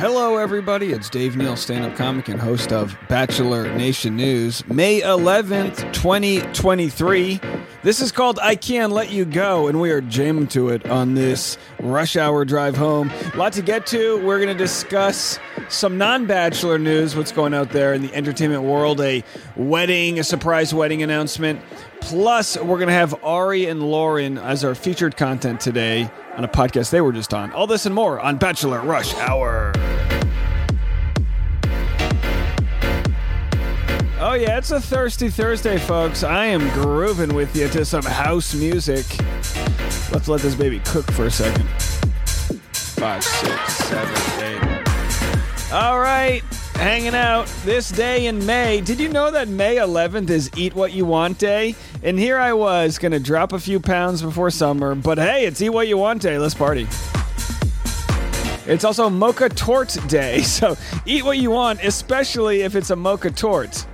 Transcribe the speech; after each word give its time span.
Hello, 0.00 0.36
everybody. 0.36 0.90
It's 0.90 1.08
Dave 1.08 1.36
Neal, 1.36 1.54
stand 1.54 1.84
up 1.84 1.96
comic 1.96 2.28
and 2.28 2.40
host 2.40 2.72
of 2.72 2.98
Bachelor 3.08 3.72
Nation 3.76 4.16
News. 4.16 4.66
May 4.66 5.00
11th, 5.00 5.92
2023. 5.92 7.40
This 7.84 8.00
is 8.00 8.10
called 8.10 8.40
I 8.42 8.56
Can't 8.56 8.90
Let 8.90 9.12
You 9.12 9.24
Go, 9.24 9.68
and 9.68 9.80
we 9.80 9.92
are 9.92 10.00
jamming 10.00 10.48
to 10.48 10.70
it 10.70 10.86
on 10.86 11.14
this 11.14 11.56
rush 11.78 12.16
hour 12.16 12.44
drive 12.44 12.76
home. 12.76 13.12
A 13.32 13.36
lot 13.36 13.52
to 13.52 13.62
get 13.62 13.86
to. 13.88 14.20
We're 14.24 14.40
going 14.40 14.48
to 14.56 14.58
discuss 14.60 15.38
some 15.68 15.96
non 15.98 16.26
Bachelor 16.26 16.78
news, 16.78 17.14
what's 17.14 17.30
going 17.30 17.54
out 17.54 17.70
there 17.70 17.94
in 17.94 18.02
the 18.02 18.12
entertainment 18.12 18.64
world, 18.64 19.00
a 19.00 19.22
wedding, 19.54 20.18
a 20.18 20.24
surprise 20.24 20.74
wedding 20.74 21.04
announcement. 21.04 21.60
Plus, 22.00 22.56
we're 22.56 22.76
going 22.78 22.88
to 22.88 22.92
have 22.94 23.22
Arie 23.24 23.66
and 23.66 23.82
Lauren 23.82 24.38
as 24.38 24.64
our 24.64 24.74
featured 24.74 25.16
content 25.16 25.60
today 25.60 26.10
on 26.36 26.44
a 26.44 26.48
podcast 26.48 26.90
they 26.90 27.00
were 27.00 27.12
just 27.12 27.34
on. 27.34 27.52
All 27.52 27.66
this 27.66 27.86
and 27.86 27.94
more 27.94 28.18
on 28.20 28.36
Bachelor 28.36 28.80
Rush 28.80 29.14
Hour. 29.16 29.72
Oh, 34.20 34.34
yeah, 34.34 34.58
it's 34.58 34.72
a 34.72 34.80
thirsty 34.80 35.28
Thursday, 35.28 35.78
folks. 35.78 36.24
I 36.24 36.46
am 36.46 36.68
grooving 36.70 37.34
with 37.34 37.54
you 37.54 37.68
to 37.68 37.84
some 37.84 38.04
house 38.04 38.52
music. 38.52 39.06
Let's 40.10 40.26
let 40.28 40.40
this 40.40 40.56
baby 40.56 40.80
cook 40.80 41.08
for 41.12 41.26
a 41.26 41.30
second. 41.30 41.68
Five, 42.72 43.22
six, 43.22 43.74
seven, 43.74 44.42
eight. 44.42 45.72
All 45.72 46.00
right, 46.00 46.42
hanging 46.78 47.16
out 47.16 47.48
this 47.64 47.88
day 47.88 48.26
in 48.26 48.46
May. 48.46 48.80
Did 48.80 49.00
you 49.00 49.08
know 49.08 49.32
that 49.32 49.48
May 49.48 49.76
11th 49.76 50.30
is 50.30 50.48
Eat 50.56 50.74
What 50.74 50.92
You 50.92 51.04
Want 51.04 51.36
Day? 51.36 51.74
And 52.04 52.16
here 52.16 52.38
I 52.38 52.52
was, 52.52 52.98
gonna 52.98 53.18
drop 53.18 53.52
a 53.52 53.58
few 53.58 53.80
pounds 53.80 54.22
before 54.22 54.48
summer, 54.50 54.94
but 54.94 55.18
hey, 55.18 55.44
it's 55.44 55.60
Eat 55.60 55.70
What 55.70 55.88
You 55.88 55.98
Want 55.98 56.22
Day. 56.22 56.38
Let's 56.38 56.54
party. 56.54 56.86
It's 58.66 58.84
also 58.84 59.10
Mocha 59.10 59.48
Torte 59.48 60.06
Day, 60.08 60.42
so 60.42 60.76
eat 61.04 61.24
what 61.24 61.38
you 61.38 61.50
want, 61.50 61.82
especially 61.82 62.62
if 62.62 62.76
it's 62.76 62.90
a 62.90 62.96
mocha 62.96 63.30
torte. 63.30 63.84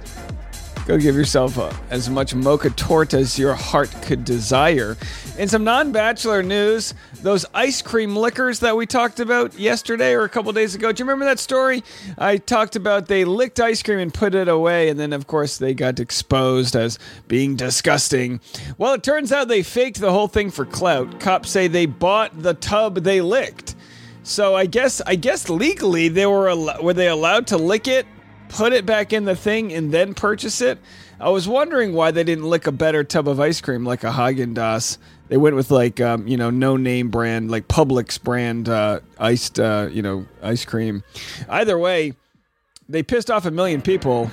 Go 0.87 0.99
give 0.99 1.17
yourself 1.17 1.57
a, 1.57 1.75
as 1.89 2.11
much 2.11 2.35
mocha 2.35 2.69
torte 2.69 3.15
as 3.15 3.39
your 3.39 3.55
heart 3.55 3.91
could 4.03 4.23
desire. 4.23 4.99
In 5.39 5.49
some 5.49 5.65
non 5.65 5.93
bachelor 5.93 6.43
news, 6.43 6.93
those 7.23 7.47
ice 7.55 7.81
cream 7.81 8.15
lickers 8.15 8.61
that 8.61 8.77
we 8.77 8.85
talked 8.85 9.19
about 9.19 9.59
yesterday 9.59 10.13
or 10.13 10.25
a 10.25 10.29
couple 10.29 10.53
days 10.53 10.75
ago, 10.75 10.93
do 10.93 11.03
you 11.03 11.07
remember 11.07 11.25
that 11.25 11.39
story? 11.39 11.83
I 12.19 12.37
talked 12.37 12.77
about 12.77 13.09
they 13.09 13.25
licked 13.25 13.61
ice 13.61 13.83
cream 13.83 13.99
and 13.99 14.13
put 14.13 14.35
it 14.35 14.47
away, 14.47 14.91
and 14.91 15.01
then, 15.01 15.15
of 15.15 15.27
course, 15.27 15.57
they 15.57 15.73
got 15.73 16.01
exposed 16.01 16.77
as 16.77 16.99
being 17.29 17.57
disgusting. 17.57 18.41
Well, 18.77 18.93
it 18.93 19.03
turns 19.03 19.33
out 19.33 19.49
they 19.49 19.63
faked 19.63 20.01
the 20.01 20.13
whole 20.13 20.29
thing 20.29 20.51
for 20.51 20.67
clout. 20.67 21.19
Cops 21.19 21.49
say 21.49 21.67
they 21.67 21.87
bought 21.87 22.43
the 22.43 22.53
tub 22.53 22.97
they 22.97 23.23
licked. 23.23 23.75
So 24.23 24.55
I 24.55 24.67
guess 24.67 25.03
I 25.07 25.17
guess 25.17 25.49
legally 25.51 26.09
they 26.09 26.27
were 26.27 26.49
al- 26.49 26.83
were 26.83 26.95
they 26.95 27.09
allowed 27.09 27.47
to 27.49 27.59
lick 27.59 27.89
it 27.89 28.07
put 28.49 28.73
it 28.73 28.87
back 28.87 29.13
in 29.13 29.25
the 29.25 29.37
thing 29.37 29.73
and 29.73 29.93
then 29.93 30.15
purchase 30.15 30.61
it. 30.61 30.79
I 31.21 31.29
was 31.31 31.49
wondering 31.49 31.93
why 31.93 32.11
they 32.11 32.25
didn't 32.25 32.45
lick 32.45 32.67
a 32.67 32.73
better 32.73 33.05
tub 33.05 33.29
of 33.29 33.41
ice 33.41 33.61
cream 33.61 33.85
like 33.85 34.05
a 34.05 34.11
Haagen 34.11 34.55
Dazs. 34.55 34.99
They 35.29 35.37
went 35.37 35.57
with 35.57 35.71
like 35.71 36.01
um, 36.01 36.27
you 36.29 36.37
know 36.37 36.51
no 36.51 36.77
name 36.77 37.11
brand 37.11 37.51
like 37.51 37.69
Publix 37.69 38.23
brand 38.23 38.69
uh, 38.69 39.01
iced 39.19 39.59
uh, 39.59 39.89
you 39.91 40.03
know 40.03 40.27
ice 40.43 40.65
cream. 40.65 41.03
Either 41.49 41.79
way, 41.79 42.15
they 42.89 43.03
pissed 43.03 43.31
off 43.31 43.47
a 43.47 43.51
million 43.51 43.81
people, 43.81 44.31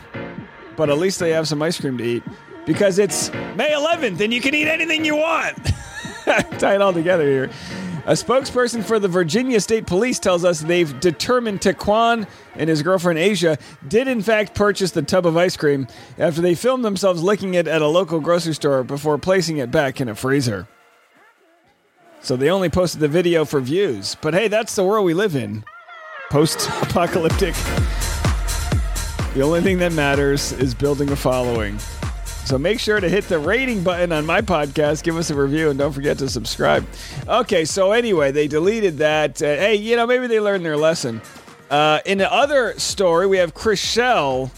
but 0.75 0.89
at 0.89 0.97
least 0.97 1.19
they 1.19 1.31
have 1.31 1.47
some 1.47 1.61
ice 1.61 1.79
cream 1.79 1.97
to 1.97 2.03
eat 2.03 2.23
because 2.65 2.99
it's 2.99 3.31
May 3.55 3.71
11th 3.71 4.19
and 4.19 4.33
you 4.33 4.41
can 4.41 4.53
eat 4.53 4.67
anything 4.67 5.05
you 5.05 5.15
want. 5.15 5.57
Tie 6.59 6.75
it 6.75 6.81
all 6.81 6.93
together 6.93 7.25
here. 7.25 7.49
A 8.05 8.13
spokesperson 8.13 8.83
for 8.83 8.97
the 8.97 9.07
Virginia 9.07 9.61
State 9.61 9.85
Police 9.85 10.17
tells 10.17 10.43
us 10.43 10.59
they've 10.59 10.99
determined 10.99 11.61
Taquan 11.61 12.27
and 12.55 12.67
his 12.67 12.81
girlfriend 12.81 13.19
Asia 13.19 13.59
did 13.87 14.07
in 14.07 14.23
fact 14.23 14.55
purchase 14.55 14.89
the 14.89 15.03
tub 15.03 15.27
of 15.27 15.37
ice 15.37 15.55
cream 15.55 15.85
after 16.17 16.41
they 16.41 16.55
filmed 16.55 16.83
themselves 16.83 17.21
licking 17.21 17.53
it 17.53 17.67
at 17.67 17.83
a 17.83 17.87
local 17.87 18.19
grocery 18.19 18.55
store 18.55 18.83
before 18.83 19.19
placing 19.19 19.57
it 19.57 19.69
back 19.69 20.01
in 20.01 20.09
a 20.09 20.15
freezer. 20.15 20.67
So 22.21 22.35
they 22.35 22.49
only 22.49 22.69
posted 22.69 23.01
the 23.01 23.07
video 23.07 23.45
for 23.45 23.61
views. 23.61 24.17
But 24.19 24.33
hey, 24.33 24.47
that's 24.47 24.75
the 24.75 24.83
world 24.83 25.05
we 25.05 25.13
live 25.13 25.35
in. 25.35 25.63
Post 26.31 26.69
apocalyptic. 26.81 27.53
The 29.35 29.41
only 29.43 29.61
thing 29.61 29.77
that 29.77 29.93
matters 29.93 30.53
is 30.53 30.73
building 30.73 31.11
a 31.11 31.15
following. 31.15 31.77
So 32.45 32.57
make 32.57 32.81
sure 32.81 32.99
to 32.99 33.07
hit 33.07 33.29
the 33.29 33.39
rating 33.39 33.81
button 33.81 34.11
on 34.11 34.25
my 34.25 34.41
podcast, 34.41 35.03
give 35.03 35.15
us 35.15 35.29
a 35.29 35.35
review, 35.35 35.69
and 35.69 35.79
don't 35.79 35.93
forget 35.93 36.17
to 36.17 36.27
subscribe. 36.27 36.85
Okay, 37.27 37.63
so 37.63 37.93
anyway, 37.93 38.31
they 38.31 38.47
deleted 38.47 38.97
that. 38.97 39.41
Uh, 39.41 39.45
hey, 39.45 39.75
you 39.75 39.95
know, 39.95 40.05
maybe 40.05 40.27
they 40.27 40.41
learned 40.41 40.65
their 40.65 40.75
lesson. 40.75 41.21
Uh, 41.69 41.99
in 42.05 42.17
the 42.17 42.31
other 42.31 42.77
story, 42.77 43.25
we 43.25 43.37
have 43.37 43.53
Chrishell 43.53 44.51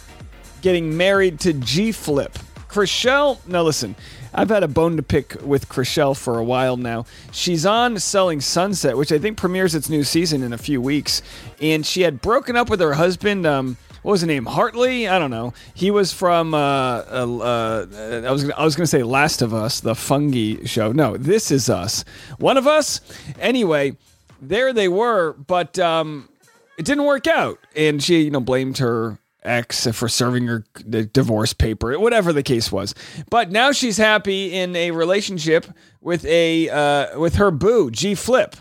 getting 0.61 0.97
married 0.97 1.39
to 1.41 1.53
G 1.53 1.91
Flip. 1.91 2.39
Chrishell, 2.67 3.37
now 3.47 3.61
listen, 3.61 3.95
I've 4.33 4.49
had 4.49 4.63
a 4.63 4.67
bone 4.67 4.97
to 4.97 5.03
pick 5.03 5.35
with 5.43 5.69
Chrishell 5.69 6.17
for 6.17 6.39
a 6.39 6.43
while 6.43 6.75
now. 6.75 7.05
She's 7.31 7.67
on 7.67 7.99
Selling 7.99 8.41
Sunset, 8.41 8.97
which 8.97 9.11
I 9.11 9.19
think 9.19 9.37
premieres 9.37 9.75
its 9.75 9.89
new 9.89 10.03
season 10.03 10.41
in 10.41 10.53
a 10.53 10.57
few 10.57 10.81
weeks, 10.81 11.21
and 11.61 11.85
she 11.85 12.01
had 12.01 12.21
broken 12.21 12.55
up 12.55 12.71
with 12.71 12.79
her 12.79 12.93
husband. 12.93 13.45
Um, 13.45 13.77
what 14.03 14.11
was 14.11 14.21
his 14.21 14.27
name? 14.27 14.45
Hartley? 14.45 15.07
I 15.07 15.17
don't 15.17 15.31
know. 15.31 15.53
He 15.73 15.89
was 15.89 16.13
from 16.13 16.53
uh, 16.53 16.57
uh, 16.57 17.37
uh, 17.41 18.21
I 18.25 18.31
was 18.31 18.43
gonna, 18.43 18.55
I 18.55 18.63
was 18.63 18.75
going 18.75 18.83
to 18.83 18.87
say 18.87 19.01
Last 19.01 19.41
of 19.41 19.53
Us, 19.53 19.79
the 19.79 19.95
fungi 19.95 20.65
show. 20.65 20.91
No, 20.91 21.17
This 21.17 21.51
Is 21.51 21.69
Us. 21.69 22.03
One 22.37 22.57
of 22.57 22.67
Us. 22.67 23.01
Anyway, 23.39 23.97
there 24.41 24.73
they 24.73 24.89
were, 24.89 25.33
but 25.33 25.79
um, 25.79 26.29
it 26.77 26.85
didn't 26.85 27.05
work 27.05 27.27
out, 27.27 27.59
and 27.75 28.03
she 28.03 28.23
you 28.23 28.31
know 28.31 28.41
blamed 28.41 28.77
her 28.79 29.17
ex 29.43 29.87
for 29.87 30.07
serving 30.07 30.47
her 30.47 30.63
the 30.85 31.05
divorce 31.05 31.53
paper, 31.53 31.97
whatever 31.97 32.33
the 32.33 32.43
case 32.43 32.71
was. 32.71 32.93
But 33.29 33.51
now 33.51 33.71
she's 33.71 33.97
happy 33.97 34.53
in 34.53 34.75
a 34.75 34.91
relationship 34.91 35.65
with 36.01 36.25
a 36.25 36.69
uh, 36.69 37.19
with 37.19 37.35
her 37.35 37.51
boo, 37.51 37.89
G 37.89 38.15
Flip. 38.15 38.55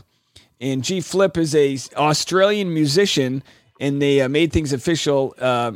And 0.61 0.85
G 0.85 1.01
Flip 1.01 1.37
is 1.37 1.57
a 1.57 1.77
Australian 1.97 2.73
musician 2.73 3.43
and 3.83 4.01
they 4.01 4.21
uh, 4.21 4.29
made 4.29 4.53
things 4.53 4.73
official. 4.73 5.35
Uh, 5.39 5.73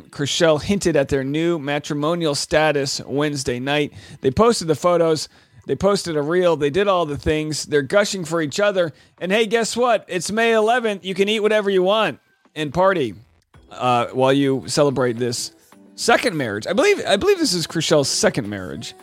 hinted 0.63 0.95
at 0.95 1.09
their 1.09 1.25
new 1.25 1.59
matrimonial 1.59 2.37
status 2.37 3.01
Wednesday 3.05 3.59
night. 3.59 3.93
They 4.21 4.31
posted 4.31 4.69
the 4.69 4.77
photos. 4.77 5.29
They 5.67 5.75
posted 5.75 6.17
a 6.17 6.23
reel. 6.23 6.57
They 6.57 6.71
did 6.71 6.87
all 6.87 7.05
the 7.05 7.19
things. 7.19 7.65
They're 7.65 7.83
gushing 7.83 8.25
for 8.25 8.41
each 8.41 8.61
other. 8.61 8.93
And 9.19 9.33
hey, 9.33 9.47
guess 9.47 9.77
what? 9.77 10.05
It's 10.07 10.31
May 10.31 10.53
11th. 10.53 11.03
You 11.03 11.15
can 11.15 11.29
eat 11.29 11.41
whatever 11.41 11.69
you 11.69 11.83
want 11.83 12.21
and 12.55 12.73
party 12.73 13.17
uh, 13.73 14.07
while 14.13 14.33
you 14.33 14.69
celebrate 14.69 15.15
this 15.15 15.51
second 15.97 16.37
marriage. 16.37 16.69
I 16.69 16.75
believe. 16.75 17.05
I 17.05 17.17
believe 17.17 17.39
this 17.39 17.55
is 17.55 17.67
Chrishell's 17.67 18.09
second 18.09 18.49
marriage 18.49 18.95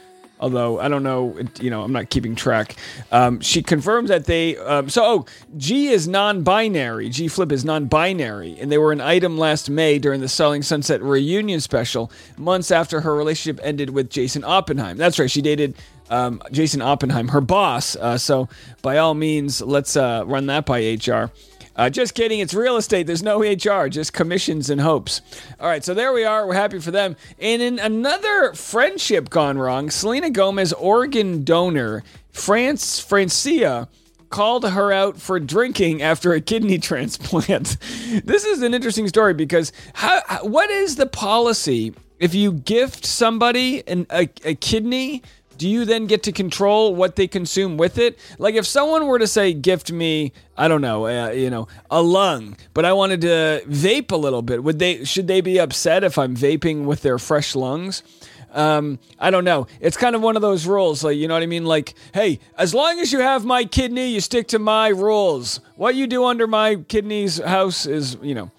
although 0.44 0.78
I 0.78 0.90
don't 0.90 1.04
know, 1.04 1.38
you 1.62 1.70
know, 1.70 1.84
I'm 1.84 1.94
not 1.94 2.10
keeping 2.10 2.36
track. 2.36 2.76
Um, 3.14 3.40
she 3.40 3.64
confirms 3.64 4.10
that 4.10 4.26
they, 4.26 4.58
um, 4.58 4.90
so, 4.90 5.02
oh, 5.06 5.26
G 5.56 5.88
is 5.88 6.06
non 6.06 6.44
binary. 6.44 7.08
G 7.08 7.30
Flip 7.30 7.50
is 7.54 7.64
non 7.64 7.86
binary. 7.86 8.58
And 8.60 8.70
they 8.70 8.78
were 8.78 8.92
an 8.92 9.00
item 9.00 9.38
last 9.38 9.70
May 9.70 10.00
during 10.00 10.20
the 10.20 10.28
Selling 10.28 10.62
Sunset 10.62 11.02
reunion 11.02 11.62
special, 11.62 12.12
months 12.38 12.72
after 12.72 13.00
her 13.02 13.16
relationship 13.16 13.64
ended 13.64 13.92
with 13.92 14.10
Jason 14.10 14.44
Oppenheim. 14.44 14.98
That's 14.98 15.18
right, 15.18 15.32
she 15.32 15.42
dated 15.42 15.76
um, 16.10 16.42
Jason 16.52 16.82
Oppenheim, 16.82 17.30
her 17.30 17.42
boss. 17.42 17.96
Uh, 17.96 18.18
so, 18.18 18.50
by 18.82 18.98
all 18.98 19.14
means, 19.14 19.62
let's 19.62 19.96
uh, 19.96 20.24
run 20.28 20.48
that 20.48 20.66
by 20.66 20.80
HR. 20.80 21.32
Uh, 21.76 21.90
just 21.90 22.14
kidding. 22.14 22.40
It's 22.40 22.54
real 22.54 22.78
estate. 22.78 23.08
There's 23.08 23.24
no 23.24 23.40
HR, 23.40 23.88
just 23.88 24.14
commissions 24.14 24.70
and 24.70 24.82
hopes. 24.82 25.22
All 25.60 25.68
right, 25.68 25.84
so 25.84 25.94
there 25.94 26.14
we 26.14 26.24
are. 26.24 26.46
We're 26.46 26.54
happy 26.54 26.80
for 26.80 26.92
them. 26.92 27.16
And 27.40 27.62
in 27.62 27.80
another 27.80 28.54
friendship 28.54 29.30
gone 29.30 29.58
wrong, 29.58 29.90
Selena 29.90 30.30
Gomez, 30.30 30.74
organ 30.74 31.44
donor, 31.44 32.04
France 32.32 33.00
Francia, 33.00 33.88
called 34.30 34.68
her 34.68 34.92
out 34.92 35.20
for 35.22 35.40
drinking 35.40 36.02
after 36.02 36.34
a 36.34 36.42
kidney 36.42 36.78
transplant. 36.80 37.78
this 38.24 38.44
is 38.46 38.62
an 38.62 38.74
interesting 38.74 39.08
story 39.08 39.34
because 39.34 39.72
how, 39.94 40.22
what 40.42 40.70
is 40.72 40.96
the 40.96 41.06
policy 41.06 41.94
if 42.20 42.34
you 42.34 42.52
gift 42.52 43.06
somebody 43.06 43.88
an, 43.88 44.08
a, 44.10 44.30
a 44.44 44.56
kidney? 44.56 45.22
Do 45.64 45.70
you 45.70 45.86
then 45.86 46.08
get 46.08 46.24
to 46.24 46.34
control 46.34 46.94
what 46.94 47.16
they 47.16 47.26
consume 47.26 47.78
with 47.78 47.98
it? 47.98 48.20
Like 48.38 48.56
if 48.56 48.68
someone 48.68 49.08
were 49.08 49.18
to 49.18 49.28
say, 49.28 49.54
gift 49.54 49.94
me, 49.94 50.34
I 50.58 50.68
don't 50.68 50.82
know, 50.82 51.06
uh, 51.06 51.30
you 51.30 51.50
know, 51.50 51.70
a 51.90 52.02
lung, 52.02 52.58
but 52.74 52.84
I 52.84 52.92
wanted 52.92 53.22
to 53.22 53.64
vape 53.70 54.12
a 54.12 54.18
little 54.18 54.42
bit, 54.42 54.62
would 54.62 54.80
they? 54.80 55.06
Should 55.06 55.28
they 55.28 55.40
be 55.40 55.62
upset 55.62 56.04
if 56.04 56.18
I'm 56.18 56.36
vaping 56.36 56.84
with 56.84 57.02
their 57.02 57.18
fresh 57.18 57.56
lungs? 57.56 58.04
Um, 58.52 59.00
I 59.18 59.32
don't 59.32 59.46
know. 59.46 59.68
It's 59.80 59.96
kind 59.96 60.18
of 60.18 60.22
one 60.22 60.36
of 60.36 60.42
those 60.42 60.68
rules, 60.68 61.02
like 61.02 61.16
you 61.16 61.30
know 61.30 61.34
what 61.34 61.44
I 61.44 61.46
mean. 61.46 61.64
Like, 61.64 61.94
hey, 62.14 62.40
as 62.58 62.74
long 62.74 63.00
as 63.00 63.14
you 63.14 63.20
have 63.20 63.46
my 63.46 63.64
kidney, 63.64 64.10
you 64.10 64.20
stick 64.20 64.50
to 64.50 64.60
my 64.60 64.90
rules. 64.90 65.62
What 65.78 65.96
you 65.96 66.08
do 66.08 66.26
under 66.26 66.46
my 66.46 66.76
kidney's 66.90 67.42
house 67.42 67.86
is, 67.86 68.18
you 68.22 68.36
know. 68.36 68.52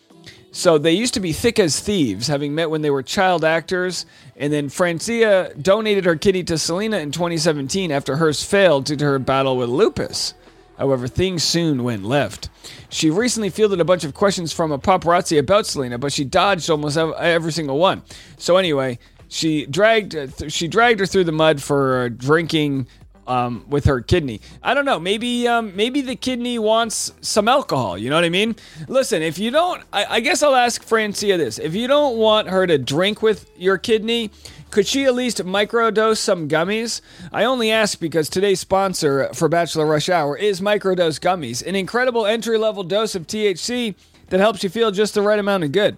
So 0.54 0.78
they 0.78 0.92
used 0.92 1.14
to 1.14 1.20
be 1.20 1.32
thick 1.32 1.58
as 1.58 1.80
thieves, 1.80 2.28
having 2.28 2.54
met 2.54 2.70
when 2.70 2.80
they 2.80 2.90
were 2.90 3.02
child 3.02 3.44
actors. 3.44 4.06
And 4.36 4.52
then 4.52 4.68
Francia 4.68 5.52
donated 5.60 6.04
her 6.04 6.14
kitty 6.14 6.44
to 6.44 6.58
Selena 6.58 6.98
in 6.98 7.10
2017 7.10 7.90
after 7.90 8.16
hers 8.16 8.44
failed 8.44 8.84
due 8.84 8.94
to 8.94 9.04
her 9.04 9.18
battle 9.18 9.56
with 9.56 9.68
lupus. 9.68 10.32
However, 10.78 11.08
things 11.08 11.42
soon 11.42 11.82
went 11.82 12.04
left. 12.04 12.50
She 12.88 13.10
recently 13.10 13.50
fielded 13.50 13.80
a 13.80 13.84
bunch 13.84 14.04
of 14.04 14.14
questions 14.14 14.52
from 14.52 14.70
a 14.70 14.78
paparazzi 14.78 15.40
about 15.40 15.66
Selena, 15.66 15.98
but 15.98 16.12
she 16.12 16.24
dodged 16.24 16.70
almost 16.70 16.96
every 16.96 17.50
single 17.50 17.78
one. 17.78 18.02
So 18.38 18.56
anyway, 18.56 19.00
she 19.26 19.66
dragged 19.66 20.14
uh, 20.14 20.28
she 20.48 20.68
dragged 20.68 21.00
her 21.00 21.06
through 21.06 21.24
the 21.24 21.32
mud 21.32 21.60
for 21.60 22.10
drinking 22.10 22.86
um, 23.26 23.64
with 23.68 23.84
her 23.86 24.00
kidney. 24.00 24.40
I 24.62 24.74
don't 24.74 24.84
know. 24.84 24.98
Maybe 24.98 25.46
um, 25.48 25.74
maybe 25.76 26.00
the 26.00 26.16
kidney 26.16 26.58
wants 26.58 27.12
some 27.20 27.48
alcohol. 27.48 27.98
You 27.98 28.10
know 28.10 28.16
what 28.16 28.24
I 28.24 28.30
mean? 28.30 28.56
Listen, 28.88 29.22
if 29.22 29.38
you 29.38 29.50
don't, 29.50 29.82
I, 29.92 30.04
I 30.16 30.20
guess 30.20 30.42
I'll 30.42 30.54
ask 30.54 30.82
Francia 30.82 31.36
this: 31.36 31.58
if 31.58 31.74
you 31.74 31.86
don't 31.86 32.16
want 32.16 32.48
her 32.48 32.66
to 32.66 32.78
drink 32.78 33.22
with 33.22 33.50
your 33.56 33.78
kidney. 33.78 34.30
Could 34.70 34.88
she 34.88 35.04
at 35.04 35.14
least 35.14 35.38
microdose 35.38 36.16
some 36.16 36.48
gummies? 36.48 37.00
I 37.32 37.44
only 37.44 37.70
ask 37.70 38.00
because 38.00 38.28
today's 38.28 38.58
sponsor 38.58 39.32
for 39.32 39.48
Bachelor 39.48 39.86
Rush 39.86 40.08
Hour 40.08 40.36
is 40.36 40.60
Microdose 40.60 41.20
Gummies, 41.20 41.64
an 41.64 41.76
incredible 41.76 42.26
entry 42.26 42.58
level 42.58 42.82
dose 42.82 43.14
of 43.14 43.28
THC 43.28 43.94
that 44.28 44.40
helps 44.40 44.62
you 44.64 44.68
feel 44.68 44.90
just 44.90 45.14
the 45.14 45.22
right 45.22 45.38
amount 45.38 45.64
of 45.64 45.72
good. 45.72 45.96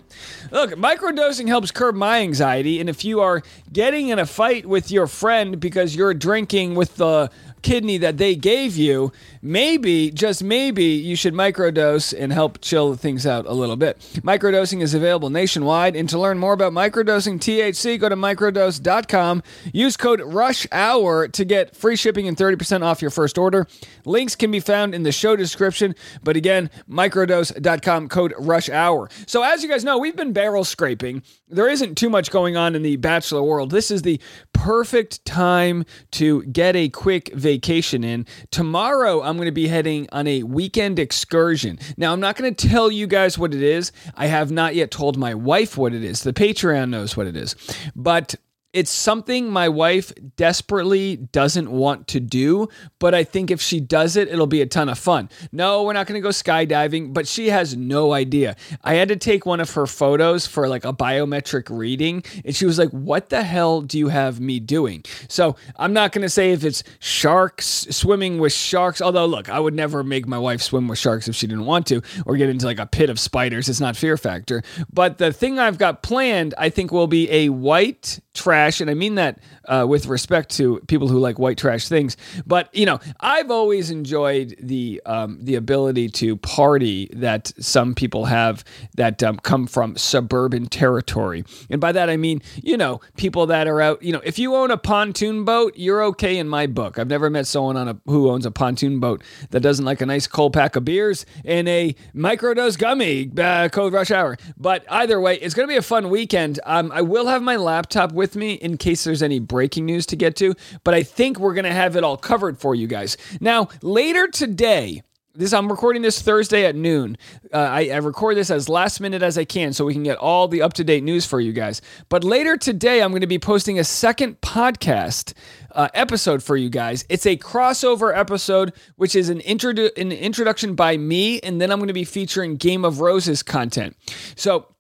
Look, 0.51 0.73
microdosing 0.73 1.49
helps 1.49 1.71
curb 1.71 1.95
my 1.95 2.21
anxiety, 2.21 2.81
and 2.81 2.91
if 2.91 3.05
you 3.05 3.21
are 3.21 3.43
getting 3.77 4.09
in 4.09 4.19
a 4.19 4.25
fight 4.25 4.65
with 4.65 4.91
your 4.91 5.07
friend 5.07 5.61
because 5.61 5.95
you're 5.95 6.15
drinking 6.15 6.75
with 6.75 6.97
the 6.97 7.31
kidney 7.67 7.99
that 7.99 8.17
they 8.17 8.37
gave 8.37 8.77
you, 8.77 9.11
maybe, 9.43 10.11
just 10.11 10.43
maybe, 10.43 10.85
you 10.85 11.17
should 11.17 11.35
microdose 11.35 12.15
and 12.17 12.33
help 12.33 12.61
chill 12.61 12.95
things 12.95 13.27
out 13.27 13.45
a 13.45 13.53
little 13.53 13.75
bit. 13.75 13.99
Microdosing 14.23 14.81
is 14.81 14.95
available 14.95 15.31
nationwide, 15.31 15.97
and 15.97 16.09
to 16.09 16.17
learn 16.17 16.39
more 16.39 16.53
about 16.53 16.73
microdosing 16.73 17.41
THC, 17.41 17.99
go 17.99 18.09
to 18.09 18.15
microdose.com. 18.15 19.43
Use 19.73 19.97
code 19.97 20.21
RUSHHOUR 20.21 21.33
to 21.33 21.45
get 21.45 21.75
free 21.75 21.97
shipping 21.97 22.29
and 22.29 22.37
30% 22.37 22.83
off 22.83 23.03
your 23.03 23.11
first 23.11 23.37
order. 23.37 23.67
Links 24.05 24.37
can 24.37 24.53
be 24.53 24.61
found 24.61 24.95
in 24.95 25.03
the 25.03 25.13
show 25.13 25.35
description, 25.35 25.97
but 26.23 26.37
again, 26.37 26.71
microdose.com, 26.89 28.09
code 28.09 28.33
RUSHHOUR. 28.39 29.11
So, 29.27 29.43
as 29.43 29.65
you 29.65 29.69
guys 29.69 29.85
know, 29.85 29.99
we've 29.99 30.17
been 30.17 30.33
barrel 30.33 30.63
scraping. 30.65 31.25
There 31.49 31.69
isn't 31.69 31.97
too 31.97 32.11
much 32.11 32.31
going 32.31 32.57
on 32.57 32.77
in 32.77 32.83
the 32.83 32.97
Bachelor 32.97 33.43
world. 33.43 33.66
This 33.71 33.91
is 33.91 34.03
the 34.03 34.21
perfect 34.53 35.25
time 35.25 35.85
to 36.13 36.43
get 36.45 36.77
a 36.77 36.89
quick 36.89 37.31
vacation 37.35 37.57
vacation 37.57 38.05
in. 38.05 38.27
Tomorrow, 38.51 39.23
I'm 39.23 39.37
going 39.37 39.47
to 39.47 39.53
be 39.53 39.69
heading 39.69 40.09
on 40.13 40.27
a 40.27 40.43
weekend 40.43 40.99
excursion. 40.99 41.79
Now, 41.97 42.13
I'm 42.13 42.21
not 42.21 42.37
going 42.37 42.55
to 42.55 42.69
tell 42.69 42.91
you 42.91 43.07
guys 43.07 43.39
what 43.39 43.55
it 43.55 43.63
is. 43.63 43.93
I 44.15 44.27
have 44.27 44.51
not 44.51 44.75
yet 44.75 44.91
told 44.91 45.17
my 45.17 45.35
wife 45.35 45.77
what 45.77 45.95
it 45.95 46.05
is. 46.05 46.23
The 46.23 46.33
Patreon 46.33 46.91
knows 46.91 47.17
what 47.17 47.27
it 47.27 47.37
is. 47.37 47.57
But 47.95 48.35
it's 48.77 48.91
something 48.91 49.51
my 49.51 49.71
wife 49.71 50.13
desperately 50.37 51.17
doesn't 51.17 51.71
want 51.71 52.09
to 52.09 52.21
do, 52.21 52.69
but 52.99 53.15
I 53.15 53.25
think 53.25 53.51
if 53.51 53.63
she 53.63 53.81
does 53.81 54.17
it, 54.17 54.29
it'll 54.29 54.47
be 54.47 54.61
a 54.61 54.67
ton 54.67 54.91
of 54.91 54.99
fun. 54.99 55.31
No, 55.51 55.85
we're 55.85 55.95
not 55.95 56.07
going 56.07 56.21
to 56.21 56.23
go 56.23 56.29
skydiving, 56.29 57.15
but 57.15 57.27
she 57.27 57.49
has 57.49 57.75
no 57.75 58.13
idea. 58.13 58.55
I 58.85 58.97
had 58.97 59.09
to 59.09 59.17
take 59.17 59.47
one 59.47 59.61
of 59.61 59.71
her 59.71 59.87
photos 59.87 60.47
for 60.47 60.69
like 60.69 60.85
a 60.85 60.93
biometric 60.93 61.75
reading, 61.75 62.23
and 62.45 62.55
she 62.55 62.67
was 62.67 62.79
like, 62.79 62.91
What 62.91 63.31
the 63.31 63.45
hell 63.45 63.81
do 63.81 63.99
you 63.99 64.09
have 64.09 64.41
me 64.41 64.61
doing? 64.61 65.05
So 65.27 65.57
I'm 65.77 65.95
not 65.95 66.13
going 66.13 66.23
to 66.23 66.29
say 66.29 66.53
if 66.53 66.63
it's 66.63 66.85
sharks, 66.99 67.87
swimming 67.89 68.37
with 68.39 68.53
sharks, 68.53 69.01
although, 69.01 69.25
look, 69.25 69.49
I 69.49 69.59
would 69.59 69.75
never 69.75 70.05
make 70.05 70.29
my 70.29 70.39
wife 70.39 70.61
swim 70.61 70.87
with 70.87 70.99
sharks 70.99 71.29
if 71.29 71.35
she 71.35 71.47
didn't 71.47 71.65
want 71.65 71.87
to, 71.87 72.03
or 72.27 72.37
get 72.37 72.51
into 72.51 72.67
like 72.67 72.79
a 72.79 72.85
pit 72.85 73.09
of 73.09 73.19
spiders. 73.19 73.71
It's 73.71 73.81
not 73.81 73.97
fear 73.97 74.19
factor. 74.19 74.63
But 74.93 75.17
the 75.17 75.33
thing 75.33 75.59
I've 75.59 75.79
got 75.79 76.03
planned, 76.03 76.53
I 76.59 76.69
think, 76.69 76.93
will 76.93 77.07
be 77.07 77.31
a 77.31 77.49
white 77.49 78.21
trash, 78.37 78.81
and 78.81 78.91
I 78.91 78.95
mean 78.95 79.17
that 79.17 79.39
uh, 79.69 79.87
with 79.89 80.07
respect 80.07 80.51
to 80.57 80.81
people 80.87 81.09
who 81.09 81.19
like 81.19 81.39
white 81.39 81.59
trash 81.59 81.89
things. 81.89 82.17
But 82.47 82.75
you 82.75 82.87
know, 82.87 83.01
I've 83.21 83.51
always 83.51 83.91
enjoyed 83.91 84.57
the 84.61 85.03
um, 85.07 85.39
the 85.41 85.55
ability 85.55 86.09
to 86.11 86.37
party 86.37 87.11
that 87.13 87.53
some 87.59 87.95
people 87.95 88.27
have 88.27 88.65
that 88.97 89.23
um, 89.23 89.39
come 89.39 89.67
from 89.67 89.97
suburban 89.97 90.67
territory, 90.67 91.45
and 91.71 91.81
by 91.81 91.93
that 91.93 92.11
I 92.11 92.17
mean 92.17 92.43
you 92.63 92.77
know 92.77 93.01
people 93.17 93.47
that 93.47 93.67
are 93.67 93.81
out. 93.81 94.03
You 94.03 94.13
know, 94.13 94.23
if 94.25 94.39
you 94.39 94.55
own 94.55 94.71
a 94.71 94.79
pontoon 94.79 95.45
boat, 95.45 95.75
you're 95.77 96.03
okay 96.05 96.39
in 96.39 96.49
my 96.49 96.67
book. 96.67 96.99
I've 96.99 97.09
never 97.09 97.31
met 97.31 97.47
someone 97.47 97.77
on 97.77 97.89
a 97.89 97.97
who 98.07 98.31
owns 98.31 98.47
a 98.47 98.51
pontoon 98.51 99.01
boat 99.01 99.23
that 99.51 99.61
doesn't 99.61 99.85
like 99.85 100.01
a 100.01 100.07
nice 100.07 100.27
cold 100.27 100.53
pack 100.53 100.77
of 100.77 100.85
beers 100.85 101.27
and 101.45 101.69
a 101.69 101.95
microdose 102.15 102.79
gummy 102.79 103.31
uh, 103.39 103.69
code 103.69 103.93
rush 103.93 104.11
hour. 104.11 104.37
But 104.57 104.85
either 104.91 105.21
way, 105.21 105.37
it's 105.37 105.55
going 105.55 105.69
to 105.69 105.73
be 105.73 105.79
a 105.79 105.83
fun 105.83 106.11
weekend. 106.11 106.61
Um, 106.65 106.91
I 106.93 107.03
will 107.03 107.27
have 107.27 107.43
my 107.43 107.57
laptop 107.57 108.13
with 108.13 108.37
me 108.37 108.55
in 108.55 108.77
case 108.77 109.05
there's 109.05 109.23
any 109.23 109.39
breaking 109.57 109.87
news 109.87 110.05
to 110.05 110.17
get 110.17 110.37
to, 110.37 110.55
but 110.85 110.93
I 110.93 111.03
think 111.03 111.39
we're 111.39 111.55
going 111.55 111.65
to 111.65 111.73
have 111.73 111.97
it 111.97 112.05
all 112.05 112.19
covered 112.19 112.59
for 112.59 112.75
you 112.75 112.87
guys. 112.87 113.17
Now, 113.41 113.71
later 113.81 114.29
today, 114.29 115.01
this 115.35 115.55
I'm 115.55 115.71
recording 115.71 116.03
this 116.03 116.21
Thursday 116.21 116.67
at 116.67 116.77
noon. 116.77 117.17
Uh, 117.51 117.57
I, 117.57 117.89
I, 117.89 117.97
record 117.97 118.37
this 118.37 118.51
as 118.51 118.69
last 118.69 119.01
minute 119.01 119.23
as 119.23 119.39
I 119.39 119.47
can 119.47 119.73
so 119.73 119.87
we 119.87 119.95
can 119.95 120.03
get 120.03 120.19
all 120.19 120.47
the 120.47 120.61
up 120.61 120.75
to 120.75 120.85
date 120.85 121.05
news 121.05 121.25
for 121.25 121.41
you 121.41 121.55
guys. 121.55 121.81
But 122.11 122.23
later 122.23 122.59
today, 122.59 123.03
I'm 123.03 123.13
going 123.13 123.23
to 123.23 123.27
be 123.27 123.39
posting 123.39 123.79
a 123.79 123.85
second 123.85 124.43
podcast 124.43 125.33
uh, 125.73 125.89
episode 125.95 126.43
for 126.43 126.59
you 126.59 126.69
guys. 126.69 127.07
It's 127.09 127.25
a 127.25 127.39
crossover 127.39 128.15
episode, 128.15 128.75
which 128.97 129.17
is 129.17 129.31
an, 129.31 129.41
introdu- 129.41 129.97
an 129.97 130.13
introduction 130.13 130.75
by 130.75 130.99
me, 130.99 131.41
and 131.41 131.63
then 131.63 131.71
I'm 131.71 131.79
going 131.79 131.89
to 131.89 131.95
be 131.95 132.05
featuring 132.05 132.57
Game 132.57 132.85
of 132.85 133.01
Roses 133.01 133.43
content. 133.43 133.97
So 134.37 134.76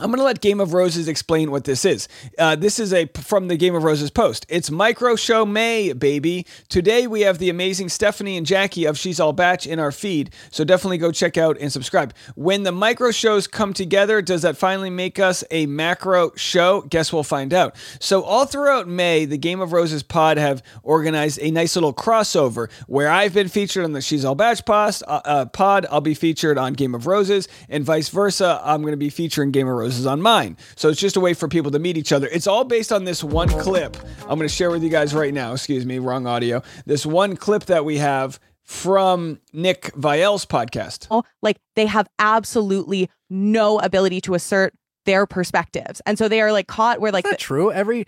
I'm 0.00 0.10
going 0.10 0.18
to 0.18 0.24
let 0.24 0.40
Game 0.40 0.60
of 0.60 0.74
Roses 0.74 1.08
explain 1.08 1.50
what 1.50 1.64
this 1.64 1.84
is. 1.84 2.06
Uh, 2.38 2.54
this 2.54 2.78
is 2.78 2.92
a 2.92 3.06
from 3.16 3.48
the 3.48 3.56
Game 3.56 3.74
of 3.74 3.82
Roses 3.82 4.12
post. 4.12 4.46
It's 4.48 4.70
Micro 4.70 5.16
Show 5.16 5.44
May, 5.44 5.92
baby. 5.92 6.46
Today 6.68 7.08
we 7.08 7.22
have 7.22 7.38
the 7.38 7.50
amazing 7.50 7.88
Stephanie 7.88 8.36
and 8.36 8.46
Jackie 8.46 8.84
of 8.84 8.96
She's 8.96 9.18
All 9.18 9.32
Batch 9.32 9.66
in 9.66 9.80
our 9.80 9.90
feed, 9.90 10.32
so 10.52 10.62
definitely 10.62 10.98
go 10.98 11.10
check 11.10 11.36
out 11.36 11.58
and 11.58 11.72
subscribe. 11.72 12.14
When 12.36 12.62
the 12.62 12.70
micro 12.70 13.10
shows 13.10 13.48
come 13.48 13.72
together, 13.72 14.22
does 14.22 14.42
that 14.42 14.56
finally 14.56 14.88
make 14.88 15.18
us 15.18 15.42
a 15.50 15.66
macro 15.66 16.30
show? 16.36 16.82
Guess 16.82 17.12
we'll 17.12 17.24
find 17.24 17.52
out. 17.52 17.74
So 17.98 18.22
all 18.22 18.46
throughout 18.46 18.86
May, 18.86 19.24
the 19.24 19.36
Game 19.36 19.60
of 19.60 19.72
Roses 19.72 20.04
pod 20.04 20.36
have 20.36 20.62
organized 20.84 21.40
a 21.42 21.50
nice 21.50 21.74
little 21.74 21.92
crossover 21.92 22.70
where 22.86 23.08
I've 23.08 23.34
been 23.34 23.48
featured 23.48 23.82
on 23.82 23.94
the 23.94 24.00
She's 24.00 24.24
All 24.24 24.36
Batch 24.36 24.64
post, 24.64 25.02
uh, 25.08 25.22
uh, 25.24 25.46
pod. 25.46 25.86
I'll 25.90 26.00
be 26.00 26.14
featured 26.14 26.56
on 26.56 26.74
Game 26.74 26.94
of 26.94 27.08
Roses, 27.08 27.48
and 27.68 27.82
vice 27.82 28.10
versa. 28.10 28.60
I'm 28.62 28.82
going 28.82 28.92
to 28.92 28.96
be 28.96 29.10
featuring 29.10 29.50
Game 29.50 29.66
of 29.66 29.74
Roses 29.74 29.87
is 29.96 30.06
on 30.06 30.20
mine. 30.20 30.56
So 30.76 30.88
it's 30.88 31.00
just 31.00 31.16
a 31.16 31.20
way 31.20 31.32
for 31.32 31.46
people 31.46 31.70
to 31.70 31.78
meet 31.78 31.96
each 31.96 32.12
other. 32.12 32.26
It's 32.26 32.46
all 32.46 32.64
based 32.64 32.92
on 32.92 33.04
this 33.04 33.22
one 33.22 33.48
clip 33.48 33.96
I'm 34.22 34.38
going 34.38 34.40
to 34.40 34.48
share 34.48 34.70
with 34.70 34.82
you 34.82 34.90
guys 34.90 35.14
right 35.14 35.32
now. 35.32 35.52
Excuse 35.52 35.86
me, 35.86 35.98
wrong 35.98 36.26
audio. 36.26 36.62
This 36.84 37.06
one 37.06 37.36
clip 37.36 37.64
that 37.66 37.84
we 37.84 37.98
have 37.98 38.38
from 38.64 39.40
Nick 39.54 39.94
Viall's 39.94 40.44
podcast. 40.44 41.06
Oh, 41.10 41.22
like 41.40 41.56
they 41.76 41.86
have 41.86 42.06
absolutely 42.18 43.08
no 43.30 43.78
ability 43.78 44.20
to 44.22 44.34
assert 44.34 44.74
their 45.06 45.26
perspectives. 45.26 46.02
And 46.04 46.18
so 46.18 46.28
they 46.28 46.42
are 46.42 46.52
like 46.52 46.66
caught 46.66 47.00
where 47.00 47.10
like 47.10 47.24
That's 47.24 47.36
the- 47.36 47.42
true. 47.42 47.72
Every 47.72 48.04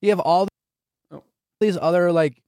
you 0.00 0.10
have 0.10 0.20
all 0.20 0.46
oh. 1.10 1.24
these 1.58 1.76
other 1.76 2.12
like 2.12 2.40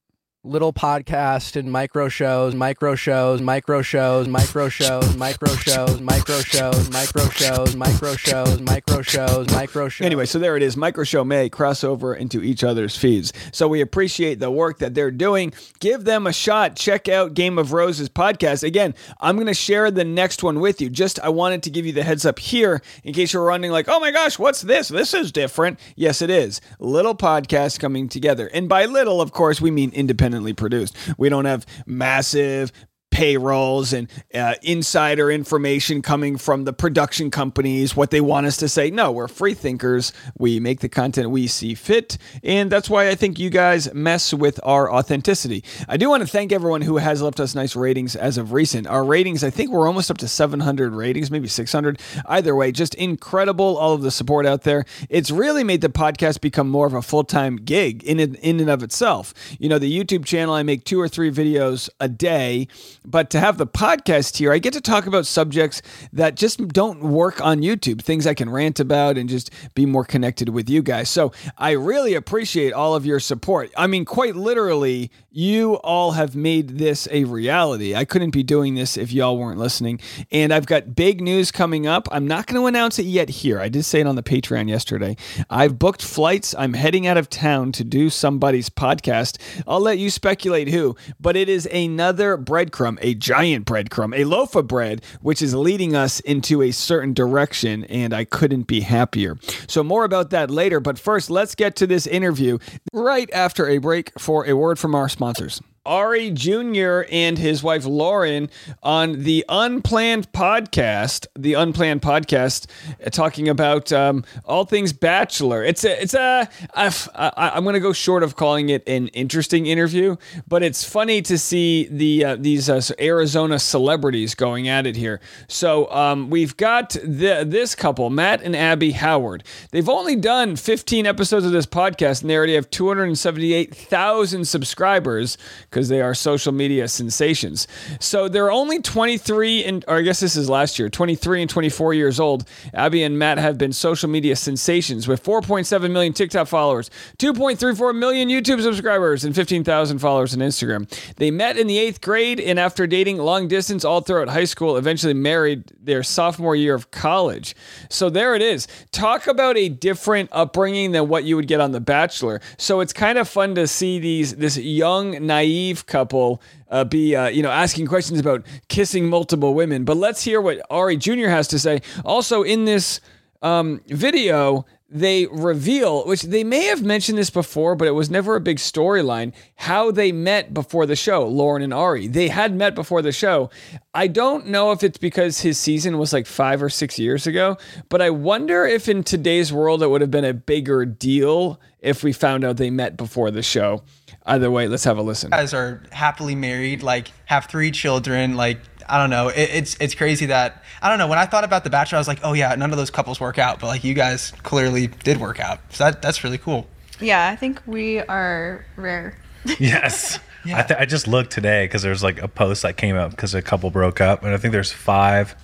little 0.47 0.71
podcast 0.71 1.57
and 1.57 1.69
micro 1.71 2.07
shows, 2.07 2.55
micro 2.55 2.95
shows, 2.95 3.41
micro 3.41 3.81
shows, 3.81 4.27
micro 4.27 4.69
shows, 4.69 5.17
micro 5.17 5.49
shows, 5.49 5.99
micro 5.99 6.39
shows, 6.39 6.89
micro 6.89 7.29
shows, 7.29 7.75
micro 7.75 8.15
shows, 8.15 8.61
micro 8.61 9.01
shows, 9.01 9.51
micro 9.51 9.89
shows. 9.89 10.05
Anyway, 10.05 10.25
so 10.25 10.39
there 10.39 10.55
it 10.55 10.63
is. 10.63 10.77
Micro 10.77 11.03
show 11.03 11.25
may 11.25 11.49
cross 11.49 11.83
over 11.83 12.15
into 12.15 12.41
each 12.41 12.63
other's 12.63 12.95
feeds. 12.95 13.33
So 13.51 13.67
we 13.67 13.81
appreciate 13.81 14.39
the 14.39 14.49
work 14.49 14.79
that 14.79 14.93
they're 14.93 15.11
doing. 15.11 15.53
Give 15.79 16.05
them 16.05 16.25
a 16.25 16.33
shot. 16.33 16.77
Check 16.77 17.09
out 17.09 17.33
Game 17.33 17.57
of 17.57 17.73
Roses 17.73 18.07
podcast. 18.07 18.63
Again, 18.63 18.95
I'm 19.19 19.35
going 19.35 19.47
to 19.47 19.53
share 19.53 19.91
the 19.91 20.05
next 20.05 20.43
one 20.43 20.61
with 20.61 20.79
you. 20.79 20.89
Just 20.89 21.19
I 21.19 21.29
wanted 21.29 21.61
to 21.63 21.69
give 21.69 21.85
you 21.85 21.91
the 21.91 22.03
heads 22.03 22.25
up 22.25 22.39
here 22.39 22.81
in 23.03 23.13
case 23.13 23.33
you're 23.33 23.43
running 23.43 23.71
like, 23.71 23.89
oh 23.89 23.99
my 23.99 24.11
gosh, 24.11 24.39
what's 24.39 24.61
this? 24.61 24.87
This 24.87 25.13
is 25.13 25.31
different. 25.31 25.79
Yes, 25.95 26.21
it 26.21 26.29
is. 26.29 26.61
Little 26.79 27.15
podcasts 27.15 27.77
coming 27.77 28.07
together. 28.07 28.47
And 28.53 28.69
by 28.69 28.85
little, 28.85 29.19
of 29.19 29.31
course, 29.31 29.59
we 29.59 29.71
mean 29.71 29.91
independent 29.91 30.36
independently 30.37 30.53
produced. 30.53 30.95
We 31.17 31.29
don't 31.29 31.45
have 31.45 31.65
massive 31.85 32.71
payrolls 33.09 33.93
and 33.93 34.09
uh, 34.33 34.53
insider 34.61 35.31
information 35.31 36.01
coming 36.01 36.37
from 36.37 36.65
the 36.65 36.73
production 36.73 37.31
companies, 37.31 37.95
what 37.95 38.11
they 38.11 38.21
want 38.21 38.45
us 38.45 38.57
to 38.57 38.69
say. 38.69 38.91
No, 38.91 39.11
we're 39.11 39.27
free 39.27 39.53
thinkers. 39.55 40.13
We 40.37 40.59
make 40.59 40.81
the 40.81 40.89
content 40.89 41.31
we 41.31 41.47
see 41.47 41.73
fit. 41.73 42.17
And 42.43 42.71
that's 42.71 42.89
why 42.89 43.09
I 43.09 43.15
think 43.15 43.39
you 43.39 43.49
guys 43.49 43.91
mess 43.93 44.33
with 44.33 44.59
our 44.63 44.91
authenticity. 44.91 45.63
I 45.87 45.97
do 45.97 46.09
want 46.09 46.21
to 46.21 46.27
thank 46.27 46.51
everyone 46.51 46.81
who 46.81 46.97
has 46.97 47.21
left 47.21 47.39
us 47.39 47.55
nice 47.55 47.75
ratings 47.75 48.15
as 48.15 48.37
of 48.37 48.53
recent. 48.53 48.85
Our 48.85 49.03
ratings, 49.03 49.43
I 49.43 49.49
think 49.49 49.71
we're 49.71 49.87
almost 49.87 50.11
up 50.11 50.17
to 50.19 50.27
700 50.27 50.93
ratings, 50.93 51.31
maybe 51.31 51.47
600. 51.47 51.99
Either 52.27 52.55
way, 52.55 52.71
just 52.71 52.93
incredible, 52.95 53.77
all 53.77 53.93
of 53.93 54.01
the 54.01 54.11
support 54.11 54.45
out 54.45 54.61
there. 54.63 54.85
It's 55.09 55.31
really 55.31 55.63
made 55.63 55.81
the 55.81 55.89
podcast 55.89 56.41
become 56.41 56.69
more 56.69 56.85
of 56.85 56.93
a 56.93 57.01
full 57.01 57.23
time 57.23 57.55
gig 57.55 58.03
in, 58.03 58.19
in 58.19 58.59
and 58.59 58.69
of 58.69 58.83
itself. 58.83 59.33
You 59.59 59.69
know, 59.69 59.79
the 59.79 59.91
YouTube 59.91 60.25
channel, 60.25 60.53
I 60.53 60.63
make 60.63 60.83
two 60.83 60.99
or 60.99 61.07
three 61.07 61.31
videos 61.31 61.89
a 61.99 62.07
day 62.07 62.67
But 63.09 63.29
to 63.29 63.39
have 63.39 63.57
the 63.57 63.65
podcast 63.65 64.35
here, 64.37 64.51
I 64.51 64.59
get 64.59 64.73
to 64.73 64.81
talk 64.81 65.07
about 65.07 65.25
subjects 65.25 65.81
that 66.11 66.35
just 66.35 66.67
don't 66.67 66.99
work 66.99 67.39
on 67.39 67.61
YouTube, 67.61 68.01
things 68.01 68.27
I 68.27 68.33
can 68.33 68.49
rant 68.49 68.81
about 68.81 69.17
and 69.17 69.29
just 69.29 69.49
be 69.75 69.85
more 69.85 70.03
connected 70.03 70.49
with 70.49 70.69
you 70.69 70.81
guys. 70.83 71.09
So 71.09 71.31
I 71.57 71.71
really 71.71 72.13
appreciate 72.15 72.73
all 72.73 72.95
of 72.95 73.05
your 73.05 73.21
support. 73.21 73.71
I 73.77 73.87
mean, 73.87 74.03
quite 74.03 74.35
literally, 74.35 75.09
you 75.31 75.75
all 75.75 76.11
have 76.11 76.35
made 76.35 76.79
this 76.79 77.07
a 77.11 77.23
reality. 77.23 77.95
I 77.95 78.05
couldn't 78.05 78.31
be 78.31 78.43
doing 78.43 78.75
this 78.75 78.97
if 78.97 79.13
y'all 79.13 79.37
weren't 79.37 79.59
listening. 79.59 80.01
And 80.31 80.51
I've 80.51 80.65
got 80.65 80.95
big 80.95 81.21
news 81.21 81.51
coming 81.51 81.87
up. 81.87 82.09
I'm 82.11 82.27
not 82.27 82.47
going 82.47 82.59
to 82.59 82.67
announce 82.67 82.99
it 82.99 83.05
yet 83.05 83.29
here. 83.29 83.59
I 83.59 83.69
did 83.69 83.85
say 83.85 84.01
it 84.01 84.07
on 84.07 84.15
the 84.15 84.23
Patreon 84.23 84.67
yesterday. 84.67 85.15
I've 85.49 85.79
booked 85.79 86.01
flights. 86.01 86.55
I'm 86.57 86.73
heading 86.73 87.07
out 87.07 87.17
of 87.17 87.29
town 87.29 87.71
to 87.73 87.83
do 87.83 88.09
somebody's 88.09 88.69
podcast. 88.69 89.37
I'll 89.67 89.79
let 89.79 89.97
you 89.97 90.09
speculate 90.09 90.69
who, 90.69 90.97
but 91.19 91.37
it 91.37 91.47
is 91.47 91.67
another 91.67 92.37
breadcrumb, 92.37 92.96
a 93.01 93.13
giant 93.13 93.65
breadcrumb, 93.65 94.17
a 94.17 94.25
loaf 94.25 94.55
of 94.55 94.67
bread, 94.67 95.01
which 95.21 95.41
is 95.41 95.53
leading 95.53 95.95
us 95.95 96.19
into 96.21 96.61
a 96.61 96.71
certain 96.71 97.13
direction. 97.13 97.83
And 97.85 98.13
I 98.13 98.25
couldn't 98.25 98.63
be 98.63 98.81
happier. 98.81 99.37
So, 99.67 99.83
more 99.83 100.03
about 100.03 100.29
that 100.31 100.49
later. 100.49 100.79
But 100.79 100.99
first, 100.99 101.29
let's 101.29 101.55
get 101.55 101.75
to 101.77 101.87
this 101.87 102.07
interview 102.07 102.57
right 102.93 103.29
after 103.33 103.67
a 103.67 103.77
break 103.77 104.11
for 104.19 104.47
a 104.47 104.53
word 104.53 104.79
from 104.79 104.95
our 104.95 105.09
sponsors. 105.09 105.61
Arie 105.87 106.31
Jr. 106.31 107.01
and 107.11 107.37
his 107.37 107.63
wife 107.63 107.85
Lauren 107.85 108.49
on 108.83 109.23
the 109.23 109.45
Unplanned 109.47 110.31
podcast, 110.31 111.27
the 111.37 111.53
Unplanned 111.53 112.01
podcast, 112.01 112.67
uh, 113.05 113.09
talking 113.09 113.47
about 113.47 113.91
um, 113.93 114.25
all 114.45 114.65
things 114.65 114.93
Bachelor. 114.93 115.63
It's 115.63 115.83
a, 115.83 116.01
it's 116.01 116.13
a, 116.13 116.49
I've, 116.73 117.09
I, 117.15 117.51
I'm 117.55 117.63
going 117.63 117.73
to 117.73 117.79
go 117.79 117.93
short 117.93 118.23
of 118.23 118.35
calling 118.35 118.69
it 118.69 118.87
an 118.87 119.07
interesting 119.09 119.65
interview, 119.65 120.17
but 120.47 120.63
it's 120.63 120.83
funny 120.83 121.21
to 121.23 121.37
see 121.37 121.87
the 121.89 122.25
uh, 122.25 122.35
these 122.37 122.69
uh, 122.69 122.81
Arizona 122.99 123.59
celebrities 123.59 124.35
going 124.35 124.67
at 124.67 124.85
it 124.85 124.95
here. 124.95 125.19
So 125.47 125.89
um, 125.91 126.29
we've 126.29 126.57
got 126.57 126.91
the, 126.91 127.45
this 127.47 127.75
couple, 127.75 128.09
Matt 128.09 128.41
and 128.41 128.55
Abby 128.55 128.91
Howard. 128.91 129.43
They've 129.71 129.87
only 129.87 130.15
done 130.15 130.55
15 130.55 131.05
episodes 131.05 131.45
of 131.45 131.51
this 131.51 131.65
podcast, 131.65 132.21
and 132.21 132.29
they 132.29 132.35
already 132.35 132.55
have 132.55 132.69
278,000 132.69 134.45
subscribers 134.45 135.37
because 135.77 135.89
they 135.89 136.01
are 136.01 136.15
social 136.15 136.51
media 136.51 136.87
sensations. 136.87 137.67
So 137.99 138.27
they're 138.27 138.49
only 138.49 138.81
23 138.81 139.63
and 139.63 139.85
I 139.87 140.01
guess 140.01 140.19
this 140.19 140.35
is 140.35 140.49
last 140.49 140.79
year, 140.79 140.89
23 140.89 141.43
and 141.43 141.49
24 141.51 141.93
years 141.93 142.19
old. 142.19 142.47
Abby 142.73 143.03
and 143.03 143.19
Matt 143.19 143.37
have 143.37 143.59
been 143.59 143.71
social 143.71 144.09
media 144.09 144.35
sensations 144.35 145.07
with 145.07 145.23
4.7 145.23 145.91
million 145.91 146.13
TikTok 146.13 146.47
followers, 146.47 146.89
2.34 147.19 147.95
million 147.95 148.27
YouTube 148.27 148.59
subscribers, 148.59 149.23
and 149.23 149.35
15,000 149.35 149.99
followers 149.99 150.33
on 150.33 150.39
Instagram. 150.39 150.89
They 151.17 151.29
met 151.29 151.59
in 151.59 151.67
the 151.67 151.77
eighth 151.77 152.01
grade 152.01 152.39
and 152.39 152.57
after 152.57 152.87
dating 152.87 153.17
long 153.17 153.47
distance 153.47 153.85
all 153.85 154.01
throughout 154.01 154.29
high 154.29 154.45
school, 154.45 154.77
eventually 154.77 155.13
married 155.13 155.71
their 155.79 156.01
sophomore 156.01 156.55
year 156.55 156.73
of 156.73 156.89
college. 156.89 157.55
So 157.91 158.09
there 158.09 158.33
it 158.33 158.41
is. 158.41 158.67
Talk 158.91 159.27
about 159.27 159.57
a 159.57 159.69
different 159.69 160.29
upbringing 160.31 160.93
than 160.93 161.07
what 161.07 161.23
you 161.23 161.35
would 161.35 161.47
get 161.47 161.61
on 161.61 161.71
The 161.71 161.79
Bachelor. 161.79 162.41
So 162.57 162.79
it's 162.79 162.93
kind 162.93 163.19
of 163.19 163.29
fun 163.29 163.53
to 163.53 163.67
see 163.67 163.99
these 163.99 164.37
this 164.37 164.57
young, 164.57 165.25
naive 165.27 165.66
couple 165.75 166.41
uh, 166.69 166.83
be 166.83 167.15
uh, 167.15 167.27
you 167.27 167.43
know 167.43 167.51
asking 167.51 167.87
questions 167.87 168.19
about 168.19 168.45
kissing 168.67 169.07
multiple 169.07 169.53
women. 169.53 169.83
But 169.83 169.97
let's 169.97 170.23
hear 170.23 170.41
what 170.41 170.61
Arie 170.69 170.97
Jr. 170.97 171.27
has 171.27 171.47
to 171.49 171.59
say. 171.59 171.81
Also 172.05 172.43
in 172.43 172.65
this 172.65 173.01
um, 173.41 173.81
video, 173.87 174.65
they 174.89 175.27
reveal, 175.27 176.05
which 176.05 176.21
they 176.23 176.43
may 176.45 176.65
have 176.65 176.81
mentioned 176.81 177.17
this 177.17 177.29
before, 177.29 177.75
but 177.75 177.87
it 177.87 177.91
was 177.91 178.09
never 178.09 178.35
a 178.35 178.41
big 178.41 178.57
storyline, 178.57 179.33
how 179.55 179.91
they 179.91 180.13
met 180.13 180.53
before 180.53 180.85
the 180.85 180.95
show, 180.95 181.27
Lauren 181.27 181.61
and 181.61 181.73
Arie. 181.73 182.07
They 182.07 182.29
had 182.29 182.55
met 182.55 182.73
before 182.73 183.01
the 183.01 183.11
show. 183.11 183.49
I 183.93 184.07
don't 184.07 184.47
know 184.47 184.71
if 184.71 184.83
it's 184.83 184.97
because 184.97 185.41
his 185.41 185.59
season 185.59 185.97
was 185.97 186.13
like 186.13 186.25
five 186.25 186.63
or 186.63 186.69
six 186.69 186.97
years 186.97 187.27
ago, 187.27 187.57
but 187.89 188.01
I 188.01 188.11
wonder 188.11 188.65
if 188.65 188.87
in 188.87 189.03
today's 189.03 189.51
world 189.51 189.83
it 189.83 189.89
would 189.89 190.01
have 190.01 190.11
been 190.11 190.25
a 190.25 190.33
bigger 190.33 190.85
deal 190.85 191.59
if 191.81 192.01
we 192.03 192.13
found 192.13 192.45
out 192.45 192.55
they 192.55 192.69
met 192.69 192.95
before 192.95 193.29
the 193.29 193.43
show. 193.43 193.83
Either 194.27 194.51
way, 194.51 194.67
let's 194.67 194.83
have 194.83 194.97
a 194.97 195.01
listen. 195.01 195.27
You 195.31 195.37
guys 195.37 195.53
are 195.53 195.81
happily 195.91 196.35
married, 196.35 196.83
like 196.83 197.11
have 197.25 197.45
three 197.45 197.71
children, 197.71 198.35
like 198.35 198.59
I 198.87 198.97
don't 198.97 199.09
know. 199.09 199.29
It, 199.29 199.49
it's 199.53 199.77
it's 199.79 199.95
crazy 199.95 200.27
that 200.27 200.63
I 200.81 200.89
don't 200.89 200.97
know. 200.97 201.07
When 201.07 201.17
I 201.17 201.25
thought 201.25 201.45
about 201.45 201.63
The 201.63 201.69
Bachelor, 201.69 201.97
I 201.97 201.99
was 201.99 202.07
like, 202.07 202.19
oh 202.23 202.33
yeah, 202.33 202.53
none 202.55 202.71
of 202.71 202.77
those 202.77 202.89
couples 202.89 203.19
work 203.19 203.39
out, 203.39 203.59
but 203.59 203.67
like 203.67 203.83
you 203.83 203.93
guys 203.93 204.31
clearly 204.43 204.87
did 204.87 205.17
work 205.19 205.39
out. 205.39 205.59
So 205.73 205.85
that 205.85 206.01
that's 206.01 206.23
really 206.23 206.37
cool. 206.37 206.67
Yeah, 206.99 207.29
I 207.29 207.35
think 207.35 207.61
we 207.65 207.99
are 208.01 208.65
rare. 208.75 209.17
Yes. 209.59 210.19
I, 210.45 210.63
th- 210.63 210.79
I 210.79 210.85
just 210.85 211.07
looked 211.09 211.31
today 211.31 211.65
because 211.65 211.81
there's 211.81 212.03
like 212.03 212.21
a 212.21 212.27
post 212.29 212.61
that 212.61 212.77
came 212.77 212.95
up 212.95 213.11
because 213.11 213.33
a 213.35 213.41
couple 213.41 213.69
broke 213.69 213.99
up, 213.99 214.23
and 214.23 214.33
I 214.33 214.37
think 214.37 214.53
there's 214.53 214.71
five 214.71 215.35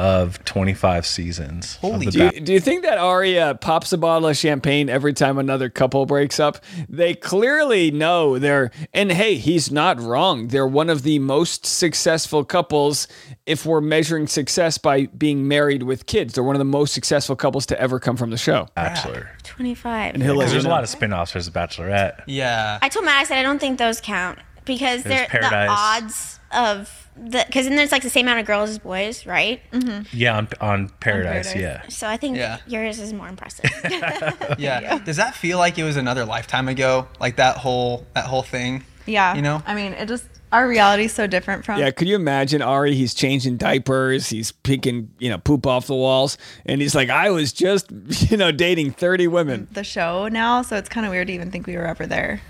of 0.00 0.42
25 0.46 1.04
seasons. 1.04 1.76
Holy 1.76 2.06
Do 2.06 2.24
you, 2.24 2.40
do 2.40 2.54
you 2.54 2.60
think 2.60 2.84
that 2.84 2.96
Arie 2.96 3.38
uh, 3.38 3.52
pops 3.52 3.92
a 3.92 3.98
bottle 3.98 4.30
of 4.30 4.36
champagne 4.36 4.88
every 4.88 5.12
time 5.12 5.36
another 5.36 5.68
couple 5.68 6.06
breaks 6.06 6.40
up? 6.40 6.56
They 6.88 7.12
clearly 7.12 7.90
know 7.90 8.38
they're, 8.38 8.70
and 8.94 9.12
hey, 9.12 9.34
he's 9.34 9.70
not 9.70 10.00
wrong. 10.00 10.48
They're 10.48 10.66
one 10.66 10.88
of 10.88 11.02
the 11.02 11.18
most 11.18 11.66
successful 11.66 12.46
couples 12.46 13.08
if 13.44 13.66
we're 13.66 13.82
measuring 13.82 14.26
success 14.26 14.78
by 14.78 15.04
being 15.04 15.46
married 15.46 15.82
with 15.82 16.06
kids. 16.06 16.32
They're 16.32 16.44
one 16.44 16.56
of 16.56 16.60
the 16.60 16.64
most 16.64 16.94
successful 16.94 17.36
couples 17.36 17.66
to 17.66 17.78
ever 17.78 18.00
come 18.00 18.16
from 18.16 18.30
the 18.30 18.38
show. 18.38 18.68
Bachelor. 18.74 19.28
25. 19.42 20.14
And 20.14 20.22
he'll 20.22 20.34
let 20.34 20.48
there's 20.48 20.64
a 20.64 20.68
lot 20.70 20.82
of 20.82 20.88
spin-offs. 20.88 21.34
There's 21.34 21.46
a 21.46 21.52
Bachelorette. 21.52 22.22
Yeah. 22.26 22.78
I 22.80 22.88
told 22.88 23.04
Matt, 23.04 23.20
I 23.20 23.24
said, 23.24 23.36
I 23.36 23.42
don't 23.42 23.58
think 23.58 23.78
those 23.78 24.00
count 24.00 24.38
because 24.64 25.02
they're 25.02 25.28
the 25.30 25.66
odds 25.68 26.40
of 26.52 27.09
the, 27.20 27.44
because 27.46 27.66
then 27.66 27.76
there's 27.76 27.92
like 27.92 28.02
the 28.02 28.10
same 28.10 28.26
amount 28.26 28.40
of 28.40 28.46
girls 28.46 28.70
as 28.70 28.78
boys, 28.78 29.26
right? 29.26 29.60
Mm-hmm. 29.72 30.16
Yeah, 30.16 30.36
on, 30.36 30.48
on 30.60 30.88
Paradise. 31.00 31.52
Paradise. 31.52 31.54
Yeah. 31.84 31.88
So 31.88 32.08
I 32.08 32.16
think 32.16 32.36
Yeah. 32.36 32.58
yours 32.66 32.98
is 32.98 33.12
more 33.12 33.28
impressive. 33.28 33.70
yeah. 34.58 34.98
Does 35.04 35.16
that 35.16 35.34
feel 35.34 35.58
like 35.58 35.78
it 35.78 35.84
was 35.84 35.96
another 35.96 36.24
lifetime 36.24 36.68
ago? 36.68 37.06
Like 37.20 37.36
that 37.36 37.56
whole 37.58 38.06
that 38.14 38.26
whole 38.26 38.42
thing? 38.42 38.84
Yeah. 39.06 39.34
You 39.34 39.42
know? 39.42 39.62
I 39.66 39.74
mean, 39.74 39.92
it 39.92 40.06
just 40.08 40.24
our 40.52 40.66
reality's 40.66 41.12
so 41.14 41.26
different 41.28 41.64
from 41.64 41.78
Yeah, 41.78 41.90
could 41.92 42.08
you 42.08 42.16
imagine 42.16 42.60
Arie? 42.60 42.94
He's 42.96 43.14
changing 43.14 43.56
diapers, 43.56 44.28
he's 44.28 44.50
picking, 44.50 45.10
you 45.20 45.30
know, 45.30 45.38
poop 45.38 45.64
off 45.64 45.86
the 45.86 45.94
walls, 45.94 46.38
and 46.66 46.80
he's 46.80 46.92
like, 46.94 47.08
I 47.08 47.30
was 47.30 47.52
just, 47.52 47.86
you 48.30 48.36
know, 48.36 48.50
dating 48.50 48.92
30 48.92 49.28
women. 49.28 49.68
the 49.70 49.84
show 49.84 50.26
now, 50.26 50.62
so 50.62 50.76
it's 50.76 50.88
kind 50.88 51.06
of 51.06 51.12
weird 51.12 51.28
to 51.28 51.32
even 51.34 51.52
think 51.52 51.68
we 51.68 51.76
were 51.76 51.86
ever 51.86 52.04
there. 52.04 52.40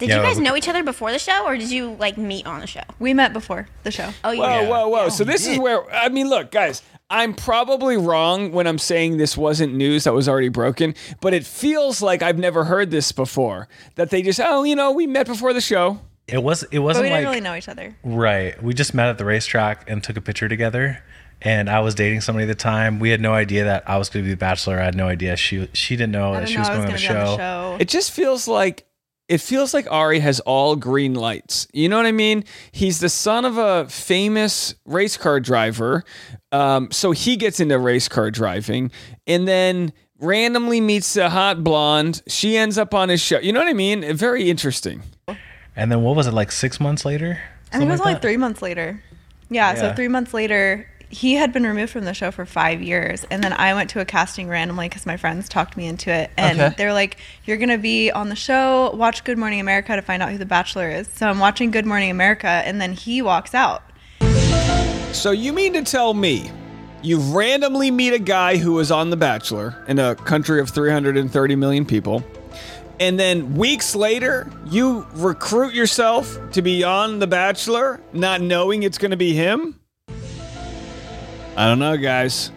Did 0.00 0.08
Yeah, 0.08 0.16
you 0.16 0.22
guys 0.22 0.38
know 0.38 0.56
each 0.56 0.68
other 0.68 0.82
before 0.82 1.12
the 1.12 1.18
show, 1.18 1.44
or 1.46 1.56
did 1.56 1.70
you 1.70 1.94
like 2.00 2.16
meet 2.18 2.46
on 2.46 2.58
the 2.60 2.66
show? 2.66 2.80
We 2.98 3.14
met 3.14 3.32
before 3.32 3.68
the 3.84 3.90
show. 3.92 4.10
Oh, 4.24 4.32
you 4.32 4.40
Whoa, 4.40 4.60
did. 4.62 4.68
whoa, 4.68 4.88
whoa. 4.88 5.04
Oh, 5.04 5.08
so 5.10 5.22
this 5.24 5.46
is 5.46 5.58
where 5.58 5.88
I 5.94 6.08
mean, 6.08 6.28
look, 6.28 6.50
guys, 6.50 6.82
I'm 7.10 7.34
probably 7.34 7.96
wrong 7.96 8.50
when 8.52 8.66
I'm 8.66 8.78
saying 8.78 9.18
this 9.18 9.36
wasn't 9.36 9.74
news 9.74 10.04
that 10.04 10.14
was 10.14 10.28
already 10.28 10.48
broken, 10.48 10.94
but 11.20 11.34
it 11.34 11.44
feels 11.46 12.00
like 12.02 12.22
I've 12.22 12.38
never 12.38 12.64
heard 12.64 12.90
this 12.90 13.12
before. 13.12 13.68
That 13.94 14.10
they 14.10 14.22
just, 14.22 14.40
oh, 14.42 14.64
you 14.64 14.74
know, 14.74 14.90
we 14.90 15.06
met 15.06 15.26
before 15.26 15.52
the 15.52 15.60
show. 15.60 16.00
It 16.26 16.42
was. 16.42 16.62
It 16.64 16.70
But 16.74 16.82
wasn't 16.82 17.04
we 17.04 17.08
didn't 17.10 17.24
really 17.24 17.40
know 17.40 17.54
each 17.56 17.68
other. 17.68 17.94
right. 18.04 18.60
We 18.62 18.72
just 18.74 18.94
met 18.94 19.08
at 19.08 19.18
the 19.18 19.24
racetrack 19.24 19.88
and 19.90 20.02
took 20.02 20.16
a 20.16 20.20
picture 20.20 20.48
together. 20.48 21.02
And 21.42 21.70
I 21.70 21.80
was 21.80 21.94
dating 21.94 22.20
somebody 22.20 22.44
at 22.44 22.48
the 22.48 22.54
time. 22.54 22.98
We 23.00 23.08
had 23.10 23.20
no 23.20 23.32
idea 23.32 23.64
that 23.64 23.88
I 23.88 23.96
was 23.96 24.10
going 24.10 24.22
to 24.24 24.28
be 24.28 24.32
the 24.34 24.36
Bachelor. 24.36 24.78
I 24.78 24.84
had 24.84 24.94
no 24.94 25.08
idea 25.08 25.36
she 25.36 25.68
she 25.72 25.96
didn't 25.96 26.12
know 26.12 26.30
I 26.34 26.40
that 26.40 26.46
didn't 26.46 26.48
she 26.50 26.54
know 26.56 26.60
was 26.60 26.68
I 26.68 26.72
was 26.72 26.78
going 26.84 26.86
going 26.86 26.94
on 26.94 27.00
to 27.00 27.08
the 27.08 27.14
be 27.14 27.18
on 27.18 27.24
the 27.38 27.76
show. 27.76 27.76
It 27.80 27.88
just 27.88 28.10
feels 28.12 28.46
like 28.46 28.84
it 29.30 29.40
feels 29.40 29.72
like 29.72 29.86
Arie 29.92 30.18
has 30.18 30.40
all 30.40 30.74
green 30.74 31.14
lights. 31.14 31.68
You 31.72 31.88
know 31.88 31.96
what 31.96 32.04
I 32.06 32.10
mean? 32.12 32.42
He's 32.72 32.98
the 32.98 33.08
son 33.08 33.44
of 33.44 33.56
a 33.58 33.88
famous 33.88 34.74
race 34.84 35.16
car 35.16 35.38
driver, 35.38 36.04
um, 36.50 36.90
so 36.90 37.12
he 37.12 37.36
gets 37.36 37.60
into 37.60 37.78
race 37.78 38.08
car 38.08 38.32
driving, 38.32 38.90
and 39.28 39.46
then 39.46 39.92
randomly 40.18 40.80
meets 40.80 41.16
a 41.16 41.30
hot 41.30 41.62
blonde. 41.62 42.22
She 42.26 42.56
ends 42.56 42.76
up 42.76 42.92
on 42.92 43.08
his 43.08 43.20
show. 43.20 43.38
You 43.38 43.52
know 43.52 43.60
what 43.60 43.68
I 43.68 43.72
mean? 43.72 44.16
Very 44.16 44.50
interesting. 44.50 45.02
And 45.76 45.92
then 45.92 46.02
what 46.02 46.16
was 46.16 46.26
it 46.26 46.34
like 46.34 46.50
six 46.50 46.80
months 46.80 47.04
later? 47.04 47.38
I 47.72 47.78
think 47.78 47.84
it 47.88 47.92
was 47.92 47.98
Something 47.98 48.00
only 48.00 48.00
like 48.00 48.14
that? 48.16 48.22
three 48.22 48.36
months 48.36 48.62
later. 48.62 49.02
Yeah, 49.48 49.74
so 49.74 49.94
three 49.94 50.08
months 50.08 50.34
later, 50.34 50.89
he 51.10 51.34
had 51.34 51.52
been 51.52 51.66
removed 51.66 51.92
from 51.92 52.04
the 52.04 52.14
show 52.14 52.30
for 52.30 52.46
five 52.46 52.80
years, 52.80 53.26
and 53.30 53.42
then 53.42 53.52
I 53.52 53.74
went 53.74 53.90
to 53.90 54.00
a 54.00 54.04
casting 54.04 54.48
randomly 54.48 54.88
because 54.88 55.04
my 55.04 55.16
friends 55.16 55.48
talked 55.48 55.76
me 55.76 55.86
into 55.86 56.10
it, 56.10 56.30
and 56.36 56.60
Okay. 56.60 56.74
they 56.78 56.86
were 56.86 56.92
like, 56.92 57.16
"You're 57.44 57.56
gonna 57.56 57.78
be 57.78 58.10
on 58.10 58.28
the 58.28 58.36
show. 58.36 58.92
Watch 58.94 59.24
Good 59.24 59.36
Morning 59.36 59.60
America 59.60 59.96
to 59.96 60.02
find 60.02 60.22
out 60.22 60.30
who 60.30 60.38
the 60.38 60.46
Bachelor 60.46 60.88
is." 60.88 61.08
So 61.14 61.28
I'm 61.28 61.40
watching 61.40 61.70
Good 61.72 61.84
Morning 61.84 62.10
America, 62.10 62.46
and 62.46 62.80
then 62.80 62.92
he 62.92 63.20
walks 63.22 63.54
out. 63.54 63.82
So 65.12 65.32
you 65.32 65.52
mean 65.52 65.72
to 65.72 65.82
tell 65.82 66.14
me 66.14 66.50
you 67.02 67.18
randomly 67.18 67.90
meet 67.90 68.12
a 68.12 68.18
guy 68.18 68.56
who 68.56 68.72
was 68.74 68.92
on 68.92 69.10
The 69.10 69.16
Bachelor 69.16 69.74
in 69.88 69.98
a 69.98 70.14
country 70.14 70.60
of 70.60 70.70
330 70.70 71.56
million 71.56 71.84
people, 71.84 72.22
and 73.00 73.18
then 73.18 73.56
weeks 73.56 73.96
later 73.96 74.48
you 74.70 75.06
recruit 75.14 75.74
yourself 75.74 76.38
to 76.52 76.62
be 76.62 76.84
on 76.84 77.18
The 77.18 77.26
Bachelor, 77.26 78.00
not 78.12 78.40
knowing 78.40 78.84
it's 78.84 78.98
going 78.98 79.10
to 79.10 79.16
be 79.16 79.32
him? 79.34 79.79
I 81.56 81.66
don't 81.68 81.78
know, 81.78 81.96
guys. 81.96 82.50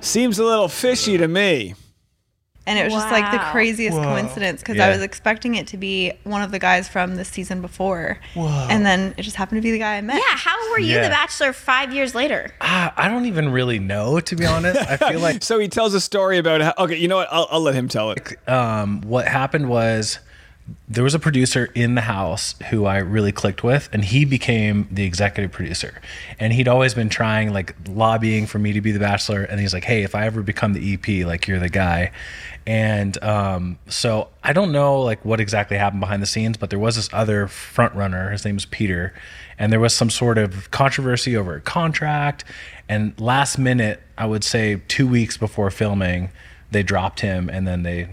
Seems 0.00 0.38
a 0.38 0.44
little 0.44 0.68
fishy 0.68 1.18
to 1.18 1.28
me. 1.28 1.74
And 2.66 2.78
it 2.78 2.84
was 2.84 2.92
just 2.92 3.10
like 3.10 3.32
the 3.32 3.38
craziest 3.50 3.96
Whoa. 3.96 4.04
coincidence 4.04 4.60
because 4.60 4.76
Yeah. 4.76 4.86
I 4.86 4.90
was 4.90 5.02
expecting 5.02 5.56
it 5.56 5.66
to 5.68 5.76
be 5.76 6.12
one 6.22 6.40
of 6.42 6.52
the 6.52 6.58
guys 6.58 6.88
from 6.88 7.16
the 7.16 7.24
season 7.24 7.60
before. 7.60 8.20
Whoa. 8.34 8.46
And 8.70 8.86
then 8.86 9.12
it 9.16 9.22
just 9.22 9.34
happened 9.36 9.58
to 9.60 9.62
be 9.62 9.72
the 9.72 9.78
guy 9.78 9.96
I 9.96 10.00
met. 10.02 10.16
Yeah, 10.16 10.36
how 10.36 10.70
were 10.70 10.78
you 10.78 10.94
Yeah. 10.96 11.02
the 11.02 11.08
bachelor 11.08 11.52
five 11.52 11.92
years 11.92 12.14
later? 12.14 12.54
Ah, 12.60 12.92
I 12.96 13.08
don't 13.08 13.26
even 13.26 13.50
really 13.50 13.78
know, 13.80 14.20
to 14.20 14.36
be 14.36 14.46
honest. 14.46 14.78
I 14.78 14.96
feel 14.98 15.18
like 15.20 15.42
So 15.42 15.58
he 15.58 15.68
tells 15.68 15.94
a 15.94 16.00
story 16.00 16.38
about 16.38 16.60
how. 16.60 16.74
Okay, 16.78 16.96
you 16.96 17.08
know 17.08 17.16
what? 17.16 17.28
I'll, 17.32 17.48
I'll 17.50 17.60
let 17.62 17.74
him 17.74 17.88
tell 17.88 18.12
it. 18.12 18.36
um, 18.48 19.00
what 19.02 19.26
happened 19.26 19.68
was 19.68 20.18
there 20.88 21.04
was 21.04 21.14
a 21.14 21.18
producer 21.18 21.70
in 21.74 21.94
the 21.94 22.00
house 22.02 22.54
who 22.70 22.84
I 22.84 22.98
really 22.98 23.32
clicked 23.32 23.62
with, 23.62 23.88
and 23.92 24.04
he 24.04 24.24
became 24.24 24.88
the 24.90 25.04
executive 25.04 25.52
producer. 25.52 26.00
And 26.38 26.52
he'd 26.52 26.68
always 26.68 26.94
been 26.94 27.08
trying, 27.08 27.52
like, 27.52 27.74
lobbying 27.88 28.46
for 28.46 28.58
me 28.58 28.72
to 28.72 28.80
be 28.80 28.92
the 28.92 28.98
bachelor. 28.98 29.42
And 29.42 29.60
he's 29.60 29.72
like, 29.72 29.84
hey, 29.84 30.02
if 30.02 30.14
I 30.14 30.26
ever 30.26 30.42
become 30.42 30.72
the 30.72 30.94
EP, 30.94 31.26
like, 31.26 31.46
you're 31.46 31.58
the 31.58 31.68
guy. 31.68 32.12
And 32.66 33.22
um, 33.22 33.78
so 33.88 34.28
I 34.42 34.52
don't 34.52 34.72
know, 34.72 35.00
like, 35.00 35.24
what 35.24 35.40
exactly 35.40 35.76
happened 35.76 36.00
behind 36.00 36.22
the 36.22 36.26
scenes, 36.26 36.56
but 36.56 36.70
there 36.70 36.78
was 36.78 36.96
this 36.96 37.08
other 37.12 37.46
front 37.46 37.94
runner. 37.94 38.30
His 38.30 38.44
name 38.44 38.56
was 38.56 38.66
Peter. 38.66 39.14
And 39.58 39.72
there 39.72 39.80
was 39.80 39.94
some 39.94 40.10
sort 40.10 40.38
of 40.38 40.70
controversy 40.70 41.36
over 41.36 41.54
a 41.54 41.60
contract. 41.60 42.44
And 42.88 43.18
last 43.20 43.58
minute, 43.58 44.02
I 44.18 44.26
would 44.26 44.44
say 44.44 44.82
two 44.88 45.06
weeks 45.06 45.36
before 45.36 45.70
filming, 45.70 46.30
they 46.70 46.82
dropped 46.82 47.20
him 47.20 47.48
and 47.48 47.66
then 47.66 47.82
they 47.82 48.08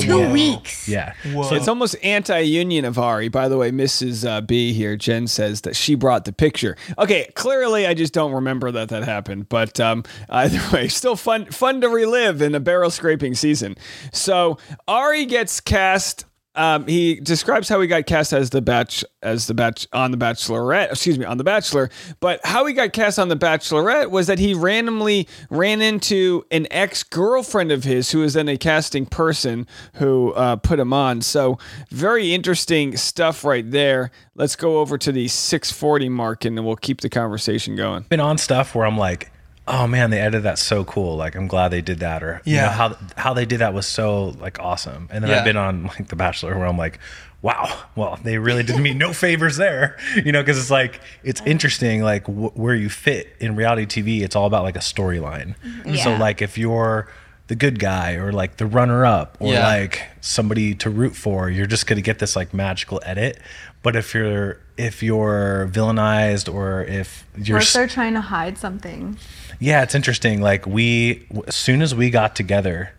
put 0.00 0.06
Two 0.06 0.20
in. 0.20 0.32
weeks. 0.32 0.88
Yeah. 0.88 1.14
So 1.22 1.54
it's 1.54 1.68
almost 1.68 1.96
anti-union 2.02 2.84
of 2.84 2.98
Arie. 2.98 3.28
By 3.28 3.48
the 3.48 3.56
way, 3.58 3.70
Mrs. 3.70 4.26
Uh, 4.28 4.40
B 4.40 4.72
here, 4.72 4.96
Jen 4.96 5.26
says 5.26 5.62
that 5.62 5.76
she 5.76 5.94
brought 5.94 6.24
the 6.24 6.32
picture. 6.32 6.76
Okay, 6.98 7.30
clearly 7.34 7.86
I 7.86 7.94
just 7.94 8.12
don't 8.12 8.32
remember 8.32 8.70
that 8.72 8.88
that 8.90 9.04
happened. 9.04 9.48
But 9.48 9.78
um, 9.80 10.04
either 10.30 10.60
way, 10.74 10.88
still 10.88 11.16
fun 11.16 11.46
fun 11.46 11.80
to 11.80 11.88
relive 11.88 12.42
in 12.42 12.54
a 12.54 12.60
barrel 12.60 12.90
scraping 12.90 13.34
season. 13.34 13.76
So 14.12 14.58
Arie 14.88 15.26
gets 15.26 15.60
cast. 15.60 16.24
Um, 16.56 16.86
he 16.86 17.20
describes 17.20 17.68
how 17.68 17.80
he 17.80 17.86
got 17.86 18.06
cast 18.06 18.32
as 18.32 18.50
the 18.50 18.62
batch 18.62 19.04
as 19.22 19.46
the 19.46 19.54
batch 19.54 19.86
on 19.92 20.10
the 20.10 20.16
Bachelorette. 20.16 20.90
Excuse 20.90 21.18
me, 21.18 21.24
on 21.24 21.36
the 21.36 21.44
Bachelor. 21.44 21.90
But 22.20 22.40
how 22.44 22.64
he 22.66 22.72
got 22.72 22.92
cast 22.92 23.18
on 23.18 23.28
the 23.28 23.36
Bachelorette 23.36 24.10
was 24.10 24.26
that 24.26 24.38
he 24.38 24.54
randomly 24.54 25.28
ran 25.50 25.82
into 25.82 26.44
an 26.50 26.66
ex 26.70 27.02
girlfriend 27.02 27.70
of 27.72 27.84
his 27.84 28.10
who 28.10 28.20
was 28.20 28.34
then 28.34 28.48
a 28.48 28.56
casting 28.56 29.06
person 29.06 29.66
who 29.94 30.32
uh, 30.32 30.56
put 30.56 30.80
him 30.80 30.92
on. 30.92 31.20
So 31.20 31.58
very 31.90 32.34
interesting 32.34 32.96
stuff 32.96 33.44
right 33.44 33.70
there. 33.70 34.10
Let's 34.34 34.56
go 34.56 34.78
over 34.78 34.96
to 34.98 35.12
the 35.12 35.28
640 35.28 36.08
mark 36.08 36.44
and 36.44 36.56
then 36.56 36.64
we'll 36.64 36.76
keep 36.76 37.00
the 37.00 37.10
conversation 37.10 37.76
going. 37.76 38.02
been 38.08 38.20
on 38.20 38.38
stuff 38.38 38.74
where 38.74 38.86
I'm 38.86 38.98
like, 38.98 39.30
oh 39.68 39.86
man, 39.86 40.10
they 40.10 40.20
edited 40.20 40.42
that 40.44 40.58
so 40.58 40.84
cool. 40.84 41.16
Like 41.16 41.34
I'm 41.34 41.46
glad 41.48 41.68
they 41.70 41.80
did 41.82 41.98
that. 42.00 42.22
Or 42.22 42.40
you 42.44 42.56
know, 42.56 42.62
Yeah. 42.62 42.70
how 42.72 42.96
how 43.16 43.34
they 43.34 43.44
did 43.46 43.58
that 43.60 43.74
was 43.74 43.86
so 43.86 44.26
like 44.40 44.58
awesome. 44.60 45.08
And 45.10 45.22
then 45.24 45.30
Yeah. 45.30 45.38
I've 45.38 45.44
been 45.44 45.56
on 45.56 45.84
like 45.86 46.08
The 46.08 46.16
Bachelor 46.16 46.56
where 46.56 46.66
I'm 46.66 46.78
like, 46.78 46.98
wow, 47.42 47.68
well 47.96 48.18
they 48.22 48.38
really 48.38 48.62
did 48.62 48.78
me 48.80 48.94
no 48.94 49.12
favors 49.24 49.56
there. 49.56 49.96
You 50.24 50.32
know, 50.32 50.40
because 50.42 50.58
it's 50.58 50.70
like 50.70 51.00
it's 51.24 51.40
interesting 51.46 52.02
like 52.02 52.26
wh- 52.26 52.56
where 52.56 52.74
you 52.74 52.88
fit 52.88 53.34
in 53.40 53.56
reality 53.56 53.86
TV. 54.02 54.22
It's 54.22 54.36
all 54.36 54.46
about 54.46 54.62
like 54.62 54.76
a 54.76 54.80
storyline. 54.80 55.56
Mm-hmm. 55.64 55.94
Yeah. 55.94 56.04
So 56.04 56.16
like 56.16 56.42
if 56.42 56.56
you're 56.56 57.08
the 57.48 57.54
good 57.54 57.78
guy 57.78 58.14
or 58.14 58.32
like 58.32 58.56
the 58.56 58.66
runner 58.66 59.06
up 59.06 59.36
or 59.40 59.52
Yeah. 59.52 59.66
like 59.66 60.02
somebody 60.20 60.74
to 60.76 60.90
root 60.90 61.14
for 61.14 61.48
you're 61.48 61.66
just 61.68 61.86
going 61.86 61.96
to 61.96 62.02
get 62.02 62.18
this 62.18 62.34
like 62.34 62.52
magical 62.52 63.00
edit 63.04 63.38
but 63.84 63.94
if 63.94 64.14
you're 64.14 64.58
if 64.76 65.02
you're 65.02 65.68
villainized 65.72 66.52
or 66.52 66.82
if 66.84 67.24
you're 67.36 67.58
Or 67.58 67.60
if 67.60 67.72
they're 67.72 67.86
trying 67.88 68.14
to 68.14 68.20
hide 68.20 68.58
something. 68.58 69.16
yeah, 69.58 69.82
it's 69.82 69.94
interesting. 69.94 70.40
Like 70.40 70.66
we, 70.66 71.26
as 71.46 71.54
soon 71.54 71.82
as 71.82 71.94
we 71.94 72.10
got 72.10 72.36
together, 72.36 72.92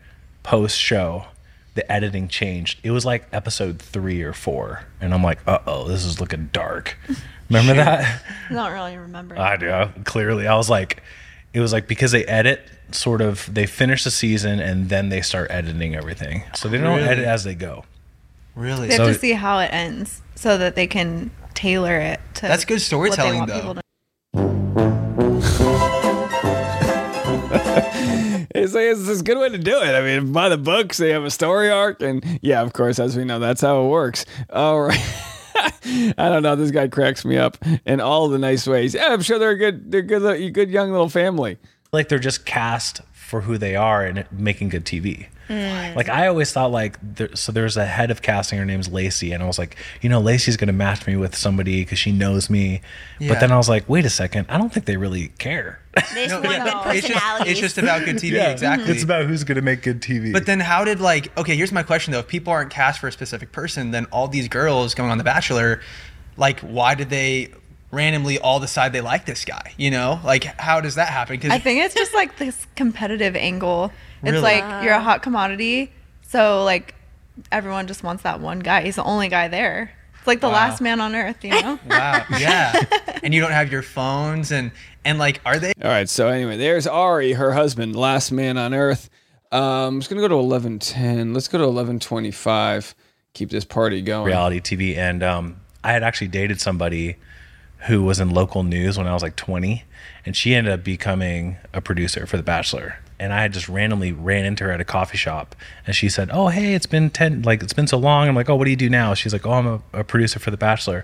post 0.43 0.77
show, 0.79 1.25
the 1.75 1.89
editing 1.91 2.27
changed. 2.27 2.79
It 2.83 2.89
was 2.91 3.05
like 3.05 3.27
episode 3.31 3.79
three 3.79 4.23
or 4.23 4.33
four, 4.33 4.85
and 4.99 5.13
I'm 5.13 5.21
like, 5.23 5.39
uh 5.47 5.59
oh, 5.67 5.87
this 5.87 6.03
is 6.05 6.19
looking 6.19 6.49
dark. 6.51 6.97
Remember 7.49 7.75
that? 7.75 8.21
I 8.49 8.53
don't 8.53 8.73
really 8.73 8.97
remember. 8.97 9.37
I 9.39 9.55
do. 9.57 9.89
Clearly, 10.03 10.47
I 10.47 10.55
was 10.55 10.69
like, 10.69 11.01
it 11.53 11.59
was 11.61 11.71
like 11.71 11.87
because 11.87 12.11
they 12.11 12.25
edit 12.25 12.67
sort 12.91 13.21
of 13.21 13.47
they 13.53 13.65
finish 13.67 14.03
the 14.03 14.11
season 14.11 14.59
and 14.59 14.89
then 14.89 15.09
they 15.09 15.21
start 15.21 15.49
editing 15.51 15.95
everything, 15.95 16.43
so 16.55 16.67
they 16.67 16.77
don't 16.79 16.97
Really? 16.97 17.07
edit 17.07 17.25
as 17.25 17.43
they 17.43 17.53
go. 17.55 17.85
Really? 18.55 18.87
they 18.87 18.95
have 18.95 19.05
So- 19.05 19.13
to 19.13 19.19
see 19.19 19.33
how 19.33 19.59
it 19.59 19.69
ends 19.71 20.21
so 20.35 20.57
that 20.57 20.73
they 20.75 20.87
can 20.87 21.29
tailor 21.57 21.97
it 21.99 22.19
to 22.35 22.41
That's 22.43 22.65
good 22.65 22.75
what 22.75 22.79
they 22.79 22.85
storytelling, 22.85 23.39
want 23.39 23.49
though. 23.49 23.55
people 23.59 23.81
It's, 28.55 28.73
like, 28.73 28.85
it's 28.85 29.07
a 29.21 29.23
good 29.23 29.37
way 29.37 29.49
to 29.49 29.57
do 29.57 29.77
it. 29.81 29.93
I 29.93 30.01
mean, 30.01 30.31
by 30.31 30.49
the 30.49 30.57
books, 30.57 30.97
they 30.97 31.11
have 31.11 31.23
a 31.23 31.29
story 31.29 31.69
arc, 31.69 32.01
and 32.01 32.23
yeah, 32.41 32.61
of 32.61 32.73
course, 32.73 32.97
as 32.97 33.15
we 33.15 33.23
know, 33.23 33.37
that's 33.39 33.61
how 33.61 33.85
it 33.85 33.87
works. 33.89 34.25
All 34.49 34.81
right. 34.81 34.99
I 36.17 36.29
don't 36.29 36.41
know. 36.43 36.55
This 36.55 36.71
guy 36.71 36.87
cracks 36.87 37.23
me 37.23 37.37
up 37.37 37.57
in 37.85 37.99
all 38.01 38.29
the 38.29 38.39
nice 38.39 38.65
ways. 38.65 38.95
Yeah, 38.95 39.07
I'm 39.13 39.21
sure 39.21 39.37
they're 39.37 39.51
a 39.51 39.57
good. 39.57 39.91
They're 39.91 40.01
good. 40.01 40.53
Good 40.53 40.69
young 40.71 40.91
little 40.91 41.09
family. 41.09 41.57
like 41.93 42.09
they're 42.09 42.17
just 42.19 42.45
cast 42.45 43.01
for 43.13 43.41
who 43.41 43.57
they 43.59 43.75
are 43.75 44.03
and 44.03 44.25
making 44.31 44.69
good 44.69 44.85
TV. 44.85 45.27
Mm. 45.49 45.95
Like 45.95 46.09
I 46.09 46.27
always 46.27 46.51
thought, 46.51 46.71
like 46.71 46.97
there, 47.01 47.35
so. 47.35 47.51
There's 47.51 47.77
a 47.77 47.85
head 47.85 48.11
of 48.11 48.21
casting. 48.21 48.59
Her 48.59 48.65
name's 48.65 48.89
Lacey, 48.89 49.31
and 49.31 49.41
I 49.41 49.47
was 49.47 49.57
like, 49.57 49.77
you 50.01 50.09
know, 50.09 50.19
Lacey's 50.19 50.57
gonna 50.57 50.73
match 50.73 51.07
me 51.07 51.15
with 51.15 51.35
somebody 51.35 51.81
because 51.81 51.97
she 51.97 52.11
knows 52.11 52.49
me. 52.49 52.81
But 53.19 53.39
then 53.39 53.51
I 53.51 53.57
was 53.57 53.67
like, 53.67 53.89
wait 53.89 54.05
a 54.05 54.09
second, 54.09 54.45
I 54.49 54.57
don't 54.57 54.71
think 54.71 54.85
they 54.85 54.97
really 54.97 55.29
care. 55.39 55.79
They 56.13 56.27
just 56.27 56.29
No, 56.29 56.41
want 56.41 56.51
yeah, 56.51 56.83
good 56.83 56.95
it's 56.95 57.07
just, 57.07 57.47
it's 57.47 57.59
just 57.59 57.77
about 57.79 58.05
good 58.05 58.17
TV. 58.17 58.51
Exactly. 58.51 58.93
It's 58.93 59.03
about 59.03 59.25
who's 59.25 59.43
gonna 59.43 59.61
make 59.61 59.81
good 59.81 60.01
TV. 60.01 60.31
But 60.31 60.45
then 60.45 60.59
how 60.59 60.83
did 60.83 60.99
like 60.99 61.35
okay, 61.37 61.55
here's 61.55 61.71
my 61.71 61.83
question 61.83 62.11
though. 62.13 62.19
If 62.19 62.27
people 62.27 62.53
aren't 62.53 62.69
cast 62.69 62.99
for 62.99 63.07
a 63.07 63.11
specific 63.11 63.51
person, 63.51 63.91
then 63.91 64.05
all 64.11 64.27
these 64.27 64.47
girls 64.47 64.93
going 64.93 65.09
on 65.09 65.17
The 65.17 65.23
Bachelor, 65.23 65.81
like 66.35 66.59
why 66.59 66.93
did 66.93 67.09
they 67.09 67.51
randomly 67.89 68.37
all 68.37 68.59
decide 68.59 68.93
they 68.93 69.01
like 69.01 69.25
this 69.25 69.45
guy? 69.45 69.73
You 69.77 69.89
know? 69.89 70.19
Like 70.23 70.43
how 70.43 70.81
does 70.81 70.95
that 70.95 71.07
happen? 71.09 71.37
because 71.37 71.51
I 71.51 71.59
think 71.59 71.83
it's 71.83 71.95
just 71.95 72.13
like 72.13 72.37
this 72.37 72.67
competitive 72.75 73.35
angle. 73.35 73.91
It's 74.23 74.31
Really? 74.31 74.41
like 74.41 74.83
you're 74.83 74.93
a 74.93 74.99
hot 75.01 75.21
commodity, 75.21 75.91
so 76.27 76.63
like 76.63 76.95
everyone 77.51 77.87
just 77.87 78.03
wants 78.03 78.23
that 78.23 78.39
one 78.39 78.59
guy. 78.59 78.81
He's 78.81 78.95
the 78.95 79.03
only 79.03 79.29
guy 79.29 79.47
there. 79.47 79.91
It's 80.17 80.27
like 80.27 80.41
the 80.41 80.47
Wow. 80.47 80.53
last 80.53 80.81
man 80.81 80.99
on 80.99 81.15
earth, 81.15 81.43
you 81.43 81.51
know? 81.51 81.79
wow. 81.89 82.25
Yeah. 82.39 82.73
and 83.23 83.33
you 83.33 83.39
don't 83.41 83.51
have 83.51 83.71
your 83.71 83.83
phones 83.83 84.51
and 84.51 84.71
and 85.05 85.19
like 85.19 85.39
are 85.45 85.57
they 85.59 85.73
All 85.83 85.89
right. 85.89 86.09
So 86.09 86.27
anyway, 86.29 86.57
there's 86.57 86.87
Arie, 86.87 87.33
her 87.33 87.53
husband, 87.53 87.95
last 87.95 88.31
man 88.31 88.57
on 88.57 88.73
earth. 88.73 89.09
Um, 89.51 89.61
I'm 89.61 89.99
just 90.01 90.09
gonna 90.09 90.21
go 90.21 90.27
to 90.27 90.35
11:10. 90.35 91.33
Let's 91.33 91.47
go 91.47 91.57
to 91.59 91.63
11:25. 91.63 92.93
Keep 93.33 93.49
this 93.51 93.65
party 93.65 94.01
going. 94.01 94.25
reality 94.25 94.59
TV, 94.59 94.97
and 94.97 95.21
um, 95.21 95.57
I 95.83 95.91
had 95.91 96.01
actually 96.03 96.27
dated 96.29 96.59
somebody 96.59 97.17
who 97.87 98.01
was 98.03 98.19
in 98.19 98.31
local 98.31 98.63
news 98.63 98.97
when 98.97 99.05
I 99.07 99.13
was 99.13 99.21
like 99.21 99.35
20, 99.35 99.83
and 100.25 100.35
she 100.35 100.55
ended 100.55 100.73
up 100.73 100.83
becoming 100.83 101.57
a 101.73 101.79
producer 101.79 102.25
for 102.25 102.35
The 102.35 102.41
Bachelor. 102.43 102.97
And 103.19 103.33
I 103.33 103.41
had 103.41 103.51
just 103.51 103.67
randomly 103.67 104.11
ran 104.11 104.45
into 104.45 104.63
her 104.65 104.71
at 104.71 104.79
a 104.79 104.85
coffee 104.85 105.17
shop, 105.17 105.55
and 105.87 105.95
she 105.95 106.07
said, 106.07 106.29
"Oh, 106.31 106.49
hey, 106.49 106.75
it's 106.75 106.85
been 106.85 107.09
ten, 107.09 107.41
like 107.41 107.63
it's 107.63 107.73
been 107.73 107.87
so 107.87 107.97
long." 107.97 108.27
I'm 108.27 108.35
like, 108.35 108.47
"Oh, 108.47 108.55
what 108.55 108.65
do 108.65 108.69
you 108.69 108.77
do 108.77 108.91
now?" 108.91 109.15
She's 109.15 109.33
like, 109.33 109.43
"Oh, 109.45 109.53
I'm 109.53 109.65
a, 109.65 109.81
a 109.93 110.03
producer 110.03 110.37
for 110.37 110.51
The 110.51 110.57
Bachelor," 110.57 111.03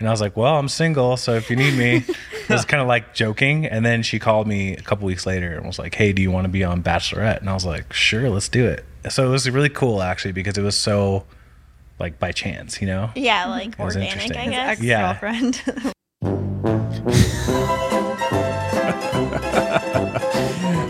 and 0.00 0.08
I 0.08 0.10
was 0.10 0.20
like, 0.20 0.36
"Well, 0.36 0.56
I'm 0.56 0.68
single, 0.68 1.16
so 1.16 1.34
if 1.34 1.50
you 1.50 1.54
need 1.56 1.74
me," 1.78 1.96
it 2.08 2.48
was 2.48 2.64
kind 2.64 2.80
of 2.80 2.88
like 2.88 3.14
joking. 3.14 3.64
And 3.64 3.86
then 3.86 4.02
she 4.02 4.18
called 4.18 4.48
me 4.48 4.72
a 4.72 4.82
couple 4.82 5.06
weeks 5.06 5.24
later 5.24 5.52
and 5.56 5.64
was 5.64 5.78
like, 5.78 5.94
"Hey, 5.94 6.12
do 6.12 6.20
you 6.20 6.32
want 6.32 6.46
to 6.46 6.50
be 6.50 6.64
on 6.64 6.82
Bachelorette?" 6.82 7.38
And 7.38 7.48
I 7.48 7.54
was 7.54 7.64
like, 7.64 7.92
"Sure, 7.92 8.28
let's 8.28 8.48
do 8.48 8.66
it." 8.66 8.84
So 9.08 9.24
it 9.24 9.30
was 9.30 9.48
really 9.48 9.68
cool 9.68 10.02
actually 10.02 10.32
because 10.32 10.58
it 10.58 10.62
was 10.62 10.76
so 10.76 11.26
like 12.02 12.18
by 12.18 12.32
chance, 12.32 12.80
you 12.80 12.88
know? 12.88 13.10
yeah, 13.14 13.46
like 13.46 13.78
was 13.78 13.96
organic, 13.96 14.30
interesting. 14.30 14.38
I 14.54 14.70
His 14.74 14.80
guess. 14.80 15.12
Ex 15.12 15.92
Yeah. 19.92 19.92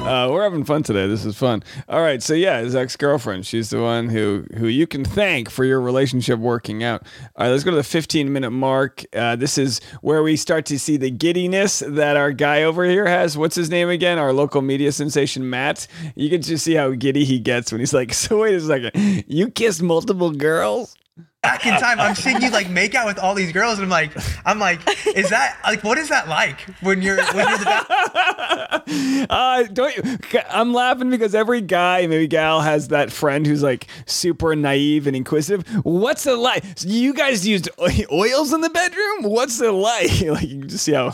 Uh, 0.03 0.29
we're 0.31 0.43
having 0.43 0.65
fun 0.65 0.83
today. 0.83 1.07
This 1.07 1.25
is 1.25 1.37
fun. 1.39 1.63
All 1.89 2.01
right. 2.01 2.21
So 2.21 2.35
yeah, 2.35 2.61
his 2.61 2.75
ex 2.75 2.97
girlfriend. 2.97 3.47
She's 3.47 3.71
the 3.71 3.81
one 3.81 4.09
who 4.09 4.45
who 4.57 4.67
you 4.67 4.87
can 4.87 5.05
thank 5.05 5.49
for 5.49 5.65
your 5.65 5.81
relationship 5.81 6.41
working 6.41 6.83
out. 6.83 7.07
All 7.37 7.47
right. 7.47 7.51
Let's 7.51 7.63
go 7.63 7.71
to 7.71 7.77
the 7.77 7.85
15 7.85 8.33
minute 8.33 8.51
mark. 8.51 9.05
Uh, 9.15 9.37
this 9.37 9.59
is 9.59 9.81
where 10.01 10.23
we 10.25 10.37
start 10.37 10.67
to 10.67 10.79
see 10.79 10.97
the 10.97 11.11
giddiness 11.11 11.85
that 11.87 12.17
our 12.17 12.33
guy 12.33 12.65
over 12.65 12.85
here 12.85 13.07
has. 13.07 13.39
What's 13.39 13.55
his 13.55 13.71
name 13.71 13.89
again? 13.89 14.19
Our 14.19 14.33
local 14.33 14.61
media 14.61 14.91
sensation, 14.91 15.49
Matt. 15.49 15.87
You 16.17 16.29
can 16.29 16.43
just 16.43 16.65
see 16.65 16.75
how 16.75 16.91
giddy 16.91 17.25
he 17.25 17.39
gets 17.39 17.71
when 17.71 17.79
he's 17.79 17.95
like, 17.95 18.13
"So 18.23 18.41
wait 18.41 18.57
a 18.57 18.61
second, 18.61 19.25
you 19.29 19.51
kissed 19.51 19.83
multiple 19.83 20.33
girls." 20.33 20.97
Back 21.43 21.67
in 21.67 21.75
time? 21.79 21.99
I'm 21.99 22.15
seeing 22.15 22.41
you 22.41 22.51
like 22.51 22.71
make 22.71 22.95
out 22.95 23.07
with 23.07 23.19
all 23.19 23.35
these 23.35 23.53
girls 23.53 23.79
and 23.79 23.85
I'm 23.85 23.91
like 23.91 24.13
I'm 24.47 24.59
like, 24.59 24.81
is 25.09 25.31
that 25.31 25.59
like 25.65 25.83
what 25.85 25.99
is 25.99 26.09
that 26.09 26.29
like 26.29 26.61
when 26.81 27.03
you're 27.03 27.17
when 27.35 27.49
you're 27.49 27.59
the 27.59 27.65
Bachelor? 27.65 28.83
Uh, 29.31 29.63
don't 29.65 29.97
you? 29.97 30.19
I'm 30.51 30.75
laughing 30.75 31.09
because 31.11 31.35
every 31.35 31.61
guy, 31.61 32.07
maybe 32.07 32.27
gal, 32.27 32.61
has 32.61 32.89
that 32.89 33.11
friend 33.11 33.47
who's 33.47 33.63
like 33.63 33.87
super 34.07 34.55
naive 34.55 35.07
and 35.07 35.17
inquisitive. 35.17 35.67
What's 35.85 36.27
it 36.27 36.37
like? 36.37 36.63
You 36.81 37.15
guys 37.15 37.47
used 37.47 37.69
oils 38.13 38.53
in 38.53 38.61
the 38.61 38.69
bedroom? 38.71 39.23
What's 39.23 39.61
it 39.61 39.71
like? 39.71 40.21
like 40.21 40.43
you 40.43 40.59
can 40.61 40.69
just 40.69 40.85
see 40.85 40.93
how. 40.95 41.11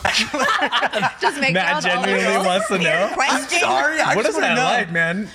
just 1.20 1.40
make 1.40 1.54
Matt 1.54 1.84
out 1.84 1.84
with 1.84 1.94
all 1.94 2.02
the 2.02 2.08
genuinely 2.08 2.46
wants 2.46 2.68
to 2.68 2.78
know. 2.78 3.10
Question. 3.12 3.60
Sorry, 3.60 4.00
I 4.00 4.14
What 4.16 4.24
just 4.24 4.36
is 4.36 4.40
that 4.42 4.54
know. 4.56 4.62
like, 4.64 4.90
man? 4.90 5.28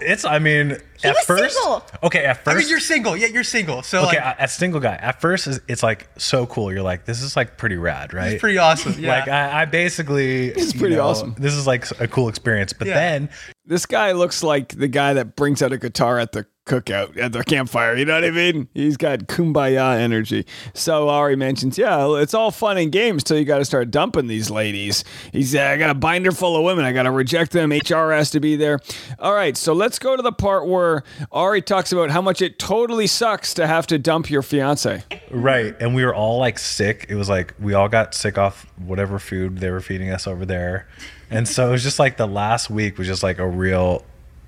It's. 0.00 0.24
I 0.24 0.38
mean, 0.38 0.72
at 0.72 1.14
was 1.14 1.24
first. 1.24 1.56
single. 1.56 1.84
Okay, 2.04 2.24
at 2.24 2.44
first, 2.44 2.56
I 2.56 2.60
mean, 2.60 2.68
you're 2.68 2.80
single. 2.80 3.16
Yeah, 3.16 3.28
you're 3.28 3.42
single. 3.44 3.82
So 3.82 4.06
okay, 4.06 4.13
like, 4.22 4.36
as 4.40 4.52
single 4.52 4.80
guy. 4.80 4.94
At 4.96 5.20
first, 5.20 5.46
it's- 5.46 5.60
it's 5.68 5.82
like 5.82 6.08
so 6.16 6.46
cool. 6.46 6.72
You're 6.72 6.82
like, 6.82 7.04
this 7.04 7.22
is 7.22 7.36
like 7.36 7.56
pretty 7.56 7.76
rad, 7.76 8.12
right? 8.14 8.32
it's 8.32 8.40
pretty 8.40 8.58
awesome. 8.58 8.94
Yeah. 8.98 9.08
Like 9.18 9.28
I, 9.28 9.62
I 9.62 9.64
basically. 9.64 10.48
It's 10.48 10.72
pretty 10.72 10.98
awesome. 10.98 11.34
This 11.38 11.54
is 11.54 11.66
like 11.66 11.88
a 12.00 12.08
cool 12.08 12.28
experience. 12.28 12.72
But 12.72 12.88
Yeah. 12.88 12.94
then 12.94 13.30
This 13.66 13.86
guy 13.86 14.12
looks 14.12 14.42
like 14.42 14.68
the 14.76 14.88
guy 14.88 15.14
that 15.14 15.36
brings 15.36 15.62
out 15.62 15.72
a 15.72 15.78
guitar 15.78 16.18
at 16.18 16.32
the 16.32 16.46
cookout 16.66 17.18
at 17.18 17.32
the 17.32 17.44
campfire. 17.44 17.96
You 17.96 18.04
know 18.04 18.14
what 18.14 18.24
I 18.24 18.30
mean? 18.30 18.68
He's 18.72 18.96
got 18.96 19.20
kumbaya 19.20 19.98
energy. 19.98 20.46
So 20.72 21.10
Arie 21.10 21.36
mentions, 21.36 21.76
yeah, 21.76 22.16
it's 22.16 22.32
all 22.32 22.50
fun 22.50 22.78
and 22.78 22.90
games 22.90 23.22
till 23.22 23.38
you 23.38 23.44
got 23.44 23.58
to 23.58 23.64
start 23.64 23.90
dumping 23.90 24.26
these 24.26 24.50
ladies. 24.50 25.04
He's, 25.32 25.54
uh, 25.54 25.62
I 25.62 25.76
got 25.76 25.90
a 25.90 25.94
binder 25.94 26.32
full 26.32 26.56
of 26.56 26.64
women. 26.64 26.84
I 26.84 26.92
got 26.92 27.02
to 27.02 27.10
reject 27.10 27.52
them. 27.52 27.70
HR 27.70 28.12
has 28.12 28.30
to 28.30 28.40
be 28.40 28.56
there. 28.56 28.80
All 29.18 29.34
right, 29.34 29.56
so 29.56 29.72
let's 29.72 29.98
go 29.98 30.16
to 30.16 30.22
the 30.22 30.32
part 30.32 30.66
where 30.66 31.02
Arie 31.32 31.62
talks 31.62 31.92
about 31.92 32.10
how 32.10 32.22
much 32.22 32.40
it 32.40 32.58
totally 32.58 33.06
sucks 33.06 33.52
to 33.54 33.66
have 33.66 33.86
to 33.88 33.98
dump 33.98 34.30
your 34.30 34.42
fiance. 34.42 35.04
Right. 35.30 35.76
And 35.80 35.94
we 35.94 36.04
were 36.04 36.14
all 36.14 36.38
like 36.38 36.58
sick. 36.58 37.06
It 37.08 37.16
was 37.16 37.28
like 37.28 37.54
we 37.60 37.74
all 37.74 37.88
got 37.88 38.14
sick 38.14 38.38
off 38.38 38.66
whatever 38.78 39.18
food 39.18 39.58
they 39.58 39.70
were 39.70 39.80
feeding 39.80 40.10
us 40.10 40.26
over 40.26 40.46
there. 40.46 40.88
And 41.30 41.46
so 41.46 41.68
it 41.68 41.72
was 41.72 41.82
just 41.82 41.98
like 41.98 42.16
the 42.16 42.26
last 42.26 42.70
week 42.70 42.96
was 42.96 43.06
just 43.06 43.22
like 43.22 43.38
a 43.38 43.46
real, 43.46 44.04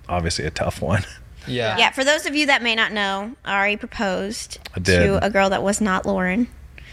obviously 0.08 0.46
a 0.46 0.50
tough 0.50 0.80
one. 0.80 1.04
yeah. 1.46 1.76
Yeah, 1.78 1.90
for 1.90 2.04
those 2.04 2.26
of 2.26 2.34
you 2.34 2.46
that 2.46 2.62
may 2.62 2.74
not 2.74 2.92
know, 2.92 3.34
Arie 3.44 3.76
proposed 3.76 4.58
to 4.84 5.24
a 5.24 5.30
girl 5.30 5.50
that 5.50 5.62
was 5.62 5.80
not 5.80 6.06
Lauren. 6.06 6.48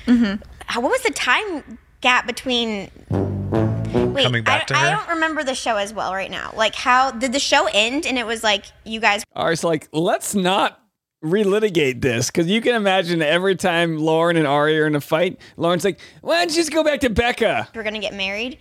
Mm-hmm. 0.06 0.42
How, 0.66 0.82
what 0.82 0.92
was 0.92 1.02
the 1.02 1.12
time 1.12 1.78
gap 2.02 2.28
between? 2.28 2.90
Wait, 3.10 4.24
Coming 4.24 4.44
back 4.44 4.64
I, 4.64 4.66
to 4.66 4.76
I 4.76 4.92
don't 4.92 5.10
remember 5.10 5.44
the 5.44 5.56
show 5.56 5.78
as 5.78 5.94
well 5.94 6.14
right 6.14 6.30
now. 6.30 6.52
Like, 6.56 6.76
how 6.76 7.12
did 7.12 7.32
the 7.34 7.40
show 7.40 7.68
end? 7.74 8.06
And 8.06 8.18
it 8.18 8.26
was 8.26 8.44
like 8.44 8.66
you 8.84 9.00
guys 9.00 9.24
Arie's 9.36 9.64
like, 9.64 9.88
let's 9.92 10.36
not 10.36 10.80
relitigate 11.24 12.02
this 12.02 12.30
because 12.30 12.48
you 12.48 12.60
can 12.62 12.76
imagine 12.76 13.22
every 13.22 13.56
time 13.56 13.98
Lauren 13.98 14.36
and 14.36 14.46
Arie 14.46 14.80
are 14.80 14.88
in 14.88 14.96
a 14.96 15.02
fight, 15.02 15.40
Lauren's 15.58 15.86
like, 15.86 16.00
why 16.22 16.40
don't 16.40 16.50
you 16.50 16.58
just 16.58 16.72
go 16.72 16.84
back 16.84 17.00
to 17.02 17.10
Becca? 17.10 17.70
We're 17.74 17.84
gonna 17.84 18.00
get 18.00 18.14
married, 18.14 18.58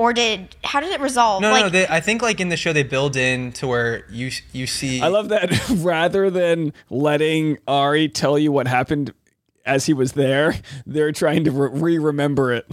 or 0.00 0.14
did 0.14 0.56
how 0.64 0.80
did 0.80 0.92
it 0.92 1.00
resolve? 1.00 1.42
No, 1.42 1.50
like, 1.50 1.64
no. 1.64 1.68
They, 1.68 1.86
I 1.86 2.00
think 2.00 2.22
like 2.22 2.40
in 2.40 2.48
the 2.48 2.56
show 2.56 2.72
they 2.72 2.82
build 2.82 3.16
in 3.16 3.52
to 3.52 3.66
where 3.66 4.06
you 4.10 4.30
you 4.50 4.66
see. 4.66 5.02
I 5.02 5.08
love 5.08 5.28
that 5.28 5.52
rather 5.76 6.30
than 6.30 6.72
letting 6.88 7.58
Arie 7.68 8.08
tell 8.08 8.38
you 8.38 8.50
what 8.50 8.66
happened 8.66 9.12
as 9.66 9.84
he 9.84 9.92
was 9.92 10.12
there, 10.12 10.54
they're 10.86 11.12
trying 11.12 11.44
to 11.44 11.50
re 11.50 11.98
remember 11.98 12.50
it. 12.50 12.66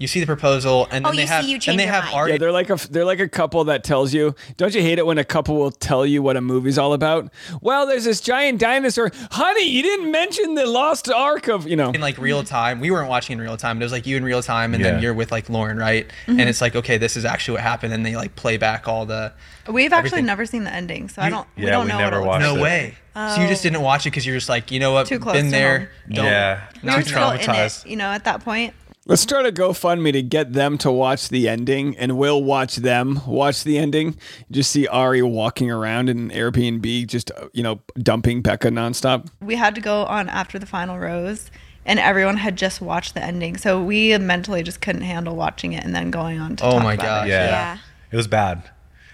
You 0.00 0.06
see 0.06 0.20
the 0.20 0.26
proposal, 0.26 0.86
and 0.92 1.04
then 1.04 1.12
Oh, 1.12 1.14
they 1.14 1.22
you 1.22 1.26
see 1.26 1.32
have 1.32 1.44
you 1.44 1.58
change 1.58 1.68
and 1.68 1.78
they 1.80 1.84
your 1.84 1.92
have 1.92 2.04
mind. 2.04 2.16
Arie. 2.16 2.30
Yeah, 2.32 2.38
they're 2.38 2.52
like 2.52 2.70
a 2.70 2.76
they're 2.88 3.04
like 3.04 3.18
a 3.18 3.28
couple 3.28 3.64
that 3.64 3.82
tells 3.82 4.14
you. 4.14 4.34
Don't 4.56 4.72
you 4.72 4.80
hate 4.80 4.98
it 5.00 5.06
when 5.06 5.18
a 5.18 5.24
couple 5.24 5.56
will 5.56 5.72
tell 5.72 6.06
you 6.06 6.22
what 6.22 6.36
a 6.36 6.40
movie's 6.40 6.78
all 6.78 6.92
about? 6.92 7.32
Well, 7.62 7.84
there's 7.86 8.04
this 8.04 8.20
giant 8.20 8.60
dinosaur. 8.60 9.10
Honey, 9.32 9.68
you 9.68 9.82
didn't 9.82 10.10
mention 10.12 10.54
the 10.54 10.66
lost 10.66 11.10
ark 11.10 11.48
of 11.48 11.66
you 11.66 11.74
know. 11.74 11.90
in 11.90 12.00
like 12.00 12.16
real 12.18 12.44
time. 12.44 12.78
We 12.78 12.92
weren't 12.92 13.08
watching 13.08 13.34
in 13.34 13.40
real 13.42 13.56
time. 13.56 13.78
But 13.78 13.82
it 13.82 13.86
was 13.86 13.92
like 13.92 14.06
you 14.06 14.16
in 14.16 14.22
real 14.24 14.40
time, 14.42 14.72
and 14.72 14.84
then 14.84 15.02
you're 15.02 15.14
with 15.14 15.32
like 15.32 15.48
Lauren, 15.50 15.78
right? 15.78 16.06
Mm-hmm. 16.26 16.38
And 16.38 16.48
it's 16.48 16.60
like, 16.60 16.76
okay, 16.76 16.96
this 16.98 17.16
is 17.16 17.24
actually 17.24 17.54
what 17.54 17.62
happened, 17.62 17.92
and 17.92 18.06
they 18.06 18.14
like 18.14 18.36
play 18.36 18.56
back 18.56 18.86
all 18.86 19.04
the. 19.04 19.32
We've 19.68 19.92
actually 19.92 20.22
never 20.22 20.46
seen 20.46 20.62
the 20.64 20.72
ending, 20.72 21.08
so 21.08 21.20
I 21.22 21.28
don't. 21.28 21.46
we 21.56 21.64
yeah, 21.64 21.70
don't 21.72 21.86
we 21.86 21.92
know 21.92 21.98
never 21.98 22.20
what 22.22 22.40
it 22.40 22.44
looks 22.44 22.44
watched 22.44 22.54
No 22.54 22.56
it. 22.56 22.62
way. 22.62 22.94
So 23.34 23.42
you 23.42 23.48
just 23.48 23.64
didn't 23.64 23.82
watch 23.82 24.06
it 24.06 24.10
because 24.10 24.24
you're 24.24 24.36
just 24.36 24.48
like, 24.48 24.70
you 24.70 24.78
know 24.78 24.92
what? 24.92 25.08
Too 25.08 25.18
close 25.18 25.34
Been 25.34 25.46
to 25.46 25.50
there. 25.50 25.78
home. 25.78 25.88
Don't. 26.12 26.24
Yeah. 26.26 26.68
We 26.84 26.86
Not 26.86 26.96
were 26.98 27.02
Too 27.02 27.08
still 27.08 27.30
in 27.32 27.40
it, 27.40 27.42
traumatized. 27.42 27.86
you 27.90 27.96
know, 27.96 28.10
at 28.12 28.22
that 28.24 28.44
point. 28.44 28.74
Let's 29.08 29.22
start 29.22 29.46
a 29.46 29.50
GoFundMe 29.52 30.12
to 30.12 30.20
get 30.22 30.52
them 30.52 30.76
to 30.78 30.92
watch 30.92 31.30
the 31.30 31.48
ending, 31.48 31.96
and 31.96 32.18
we'll 32.18 32.44
watch 32.44 32.76
them 32.76 33.22
watch 33.26 33.64
the 33.64 33.78
ending. 33.78 34.16
Just 34.50 34.70
see 34.70 34.86
Arie 34.86 35.22
walking 35.22 35.70
around 35.70 36.10
in 36.10 36.18
an 36.18 36.30
Airbnb, 36.30 37.06
just 37.06 37.30
uh, 37.30 37.48
you 37.54 37.62
know, 37.62 37.80
dumping 37.98 38.42
Becca 38.42 38.68
nonstop. 38.68 39.28
We 39.40 39.54
had 39.56 39.74
to 39.76 39.80
go 39.80 40.04
on 40.04 40.28
after 40.28 40.58
the 40.58 40.66
final 40.66 40.98
rose, 40.98 41.50
and 41.86 41.98
everyone 41.98 42.36
had 42.36 42.56
just 42.56 42.82
watched 42.82 43.14
the 43.14 43.24
ending, 43.24 43.56
so 43.56 43.82
we 43.82 44.16
mentally 44.18 44.62
just 44.62 44.82
couldn't 44.82 45.00
handle 45.02 45.34
watching 45.34 45.72
it 45.72 45.84
and 45.84 45.94
then 45.94 46.10
going 46.10 46.38
on 46.38 46.56
to. 46.56 46.64
Oh 46.66 46.72
talk 46.72 46.82
my 46.82 46.92
about 46.92 47.04
gosh. 47.04 47.26
It. 47.28 47.30
Yeah. 47.30 47.46
Yeah. 47.48 47.78
It 48.12 48.16
was 48.16 48.26
bad. 48.28 48.62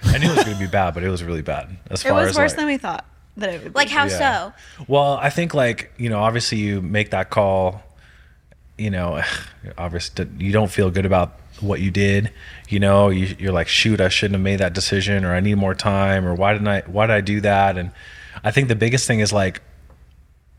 I 0.02 0.18
knew 0.18 0.26
it 0.26 0.34
was 0.34 0.44
going 0.44 0.56
to 0.56 0.62
be 0.64 0.68
bad, 0.70 0.94
but 0.94 1.04
it 1.04 1.08
was 1.08 1.22
really 1.22 1.40
bad. 1.42 1.78
As 1.88 2.04
It 2.04 2.08
far 2.08 2.14
was 2.20 2.30
as 2.30 2.36
worse 2.36 2.50
like, 2.50 2.56
than 2.56 2.66
we 2.66 2.78
thought 2.78 3.06
that 3.36 3.48
it 3.54 3.62
would. 3.62 3.72
Be. 3.72 3.78
like 3.78 3.88
how 3.90 4.06
Yeah. 4.06 4.50
so? 4.50 4.84
Well, 4.88 5.18
I 5.22 5.30
think 5.30 5.54
like 5.54 5.92
you 5.98 6.08
know, 6.10 6.18
obviously 6.18 6.58
you 6.58 6.82
make 6.82 7.10
that 7.10 7.30
call. 7.30 7.80
You 8.76 8.90
know, 8.90 9.22
obviously 9.78 10.28
you 10.38 10.52
don't 10.52 10.70
feel 10.70 10.90
good 10.90 11.06
about 11.06 11.40
what 11.60 11.80
you 11.80 11.90
did. 11.90 12.30
You 12.68 12.80
know, 12.80 13.08
you, 13.08 13.36
you're 13.38 13.52
like, 13.52 13.68
shoot, 13.68 14.00
I 14.00 14.08
shouldn't 14.08 14.34
have 14.34 14.42
made 14.42 14.60
that 14.60 14.72
decision, 14.72 15.24
or 15.24 15.34
I 15.34 15.40
need 15.40 15.56
more 15.56 15.74
time, 15.74 16.26
or 16.26 16.34
why 16.34 16.52
didn't 16.52 16.68
I? 16.68 16.80
Why 16.82 17.06
did 17.06 17.14
I 17.14 17.20
do 17.20 17.40
that? 17.42 17.76
And 17.76 17.90
I 18.42 18.50
think 18.50 18.68
the 18.68 18.76
biggest 18.76 19.06
thing 19.06 19.20
is 19.20 19.32
like 19.32 19.60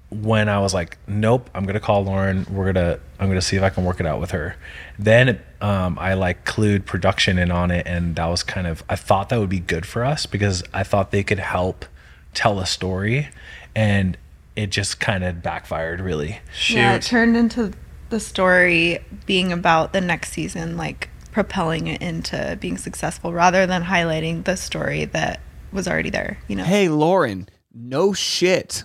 when 0.09 0.49
I 0.49 0.59
was 0.59 0.73
like, 0.73 0.97
nope, 1.07 1.49
I'm 1.53 1.65
gonna 1.65 1.79
call 1.79 2.03
Lauren. 2.03 2.45
We're 2.49 2.71
gonna, 2.71 2.99
I'm 3.19 3.27
gonna 3.27 3.41
see 3.41 3.57
if 3.57 3.63
I 3.63 3.69
can 3.69 3.83
work 3.83 3.99
it 3.99 4.05
out 4.05 4.19
with 4.19 4.31
her. 4.31 4.55
Then 4.97 5.41
um, 5.61 5.97
I 5.99 6.13
like 6.13 6.45
clued 6.45 6.85
production 6.85 7.37
in 7.37 7.51
on 7.51 7.71
it, 7.71 7.85
and 7.87 8.15
that 8.15 8.27
was 8.27 8.43
kind 8.43 8.67
of, 8.67 8.83
I 8.87 8.95
thought 8.95 9.29
that 9.29 9.39
would 9.39 9.49
be 9.49 9.59
good 9.59 9.85
for 9.85 10.05
us 10.05 10.25
because 10.25 10.63
I 10.73 10.83
thought 10.83 11.11
they 11.11 11.23
could 11.23 11.39
help 11.39 11.85
tell 12.33 12.59
a 12.59 12.65
story, 12.65 13.29
and 13.75 14.17
it 14.55 14.67
just 14.67 14.99
kind 14.99 15.23
of 15.23 15.41
backfired 15.41 15.99
really. 15.99 16.39
Shoot. 16.53 16.75
Yeah, 16.75 16.95
it 16.95 17.01
turned 17.01 17.35
into 17.35 17.73
the 18.09 18.19
story 18.19 18.99
being 19.25 19.51
about 19.51 19.93
the 19.93 20.01
next 20.01 20.31
season, 20.31 20.77
like 20.77 21.09
propelling 21.31 21.87
it 21.87 22.01
into 22.01 22.57
being 22.61 22.77
successful 22.77 23.33
rather 23.33 23.65
than 23.65 23.83
highlighting 23.83 24.45
the 24.45 24.55
story 24.55 25.05
that 25.05 25.39
was 25.71 25.87
already 25.87 26.09
there. 26.09 26.39
You 26.47 26.55
know. 26.55 26.63
Hey, 26.63 26.89
Lauren, 26.89 27.49
no 27.73 28.13
shit. 28.13 28.83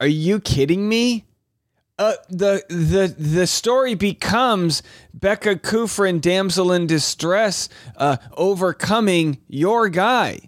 Are 0.00 0.06
you 0.06 0.40
kidding 0.40 0.88
me? 0.88 1.24
Uh, 1.98 2.14
the 2.28 2.64
the 2.68 3.14
the 3.16 3.46
story 3.46 3.94
becomes 3.94 4.82
Becca 5.14 5.56
Kufrin, 5.56 6.20
damsel 6.20 6.72
in 6.72 6.86
distress, 6.86 7.68
uh, 7.96 8.16
overcoming 8.32 9.38
your 9.46 9.88
guy. 9.88 10.40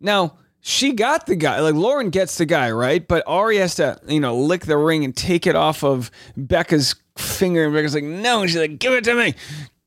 Now 0.00 0.38
she 0.60 0.92
got 0.92 1.26
the 1.26 1.36
guy, 1.36 1.60
like 1.60 1.74
Lauren 1.74 2.10
gets 2.10 2.38
the 2.38 2.46
guy, 2.46 2.70
right? 2.70 3.06
But 3.06 3.24
Arie 3.26 3.58
has 3.58 3.76
to, 3.76 3.98
you 4.06 4.20
know, 4.20 4.36
lick 4.36 4.66
the 4.66 4.76
ring 4.76 5.04
and 5.04 5.16
take 5.16 5.46
it 5.46 5.56
off 5.56 5.84
of 5.84 6.10
Becca's 6.36 6.94
finger, 7.18 7.64
and 7.64 7.74
Becca's 7.74 7.94
like, 7.94 8.04
"No," 8.04 8.42
and 8.42 8.50
she's 8.50 8.58
like, 8.58 8.78
"Give 8.78 8.92
it 8.92 9.04
to 9.04 9.14
me." 9.14 9.34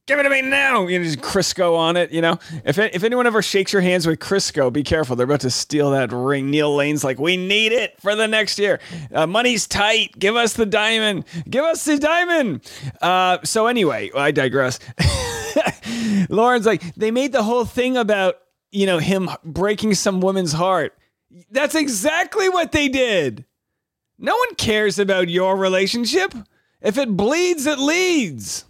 Give 0.08 0.20
it 0.20 0.24
to 0.24 0.30
me 0.30 0.42
now! 0.42 0.88
You 0.88 0.98
know, 0.98 1.06
just 1.06 1.22
Crisco 1.22 1.78
on 1.78 1.96
it. 1.96 2.12
You 2.12 2.22
know, 2.22 2.40
if 2.66 2.78
if 2.80 3.04
anyone 3.04 3.28
ever 3.28 3.42
shakes 3.42 3.72
your 3.72 3.84
hands 3.84 4.08
with 4.08 4.20
Crisco, 4.20 4.74
be 4.74 4.84
careful. 4.84 5.16
They're 5.16 5.26
about 5.26 5.42
to 5.42 5.52
steal 5.52 5.92
that 5.92 6.12
ring. 6.12 6.50
Neil 6.50 6.76
Lane's 6.76 7.04
like, 7.04 7.20
we 7.20 7.38
need 7.38 7.72
it 7.72 8.02
for 8.02 8.16
the 8.16 8.28
next 8.28 8.58
year. 8.58 8.80
Uh, 9.14 9.28
money's 9.28 9.68
tight. 9.68 10.18
Give 10.18 10.36
us 10.36 10.54
the 10.54 10.66
diamond. 10.66 11.26
Give 11.50 11.64
us 11.64 11.86
the 11.86 11.98
diamond. 11.98 12.70
Uh, 13.00 13.38
so 13.44 13.68
anyway, 13.68 14.10
I 14.14 14.32
digress. 14.32 14.80
Lauren's 16.30 16.66
like, 16.66 16.96
they 16.96 17.12
made 17.12 17.32
the 17.32 17.44
whole 17.44 17.66
thing 17.66 17.96
about 17.96 18.36
you 18.72 18.88
know 18.88 18.98
him 18.98 19.30
breaking 19.46 19.94
some 19.94 20.20
woman's 20.20 20.52
heart. 20.52 20.98
That's 21.52 21.76
exactly 21.76 22.50
what 22.50 22.72
they 22.72 22.90
did. 22.90 23.46
No 24.18 24.36
one 24.36 24.56
cares 24.56 25.00
about 25.00 25.30
your 25.30 25.56
relationship. 25.56 26.34
If 26.82 26.98
it 26.98 27.16
bleeds, 27.16 27.66
it 27.66 27.80
leads. 27.80 28.66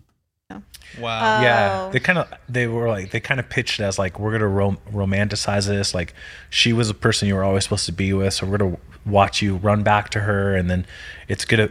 Wow. 1.00 1.42
yeah 1.42 1.86
Oh. 1.88 1.92
they 1.94 2.02
kind 2.02 2.20
of 2.20 2.28
they 2.50 2.68
were 2.68 2.90
like 2.90 3.12
they 3.12 3.22
kind 3.22 3.40
of 3.40 3.48
pitched 3.48 3.80
it 3.80 3.84
as 3.84 3.98
like 3.98 4.20
we're 4.20 4.34
gonna 4.34 4.46
rom- 4.50 4.78
romanticize 4.92 5.66
this 5.68 5.94
like 5.94 6.14
she 6.50 6.74
was 6.74 6.90
a 6.90 6.94
person 6.94 7.30
you 7.30 7.36
were 7.36 7.46
always 7.46 7.64
supposed 7.64 7.86
to 7.86 7.94
be 7.94 8.12
with 8.12 8.34
so 8.34 8.46
we're 8.46 8.58
gonna 8.58 8.78
watch 9.06 9.42
you 9.42 9.56
run 9.56 9.84
back 9.84 10.10
to 10.10 10.20
her 10.20 10.54
and 10.54 10.70
then 10.70 10.86
it's 11.30 11.46
gonna 11.46 11.70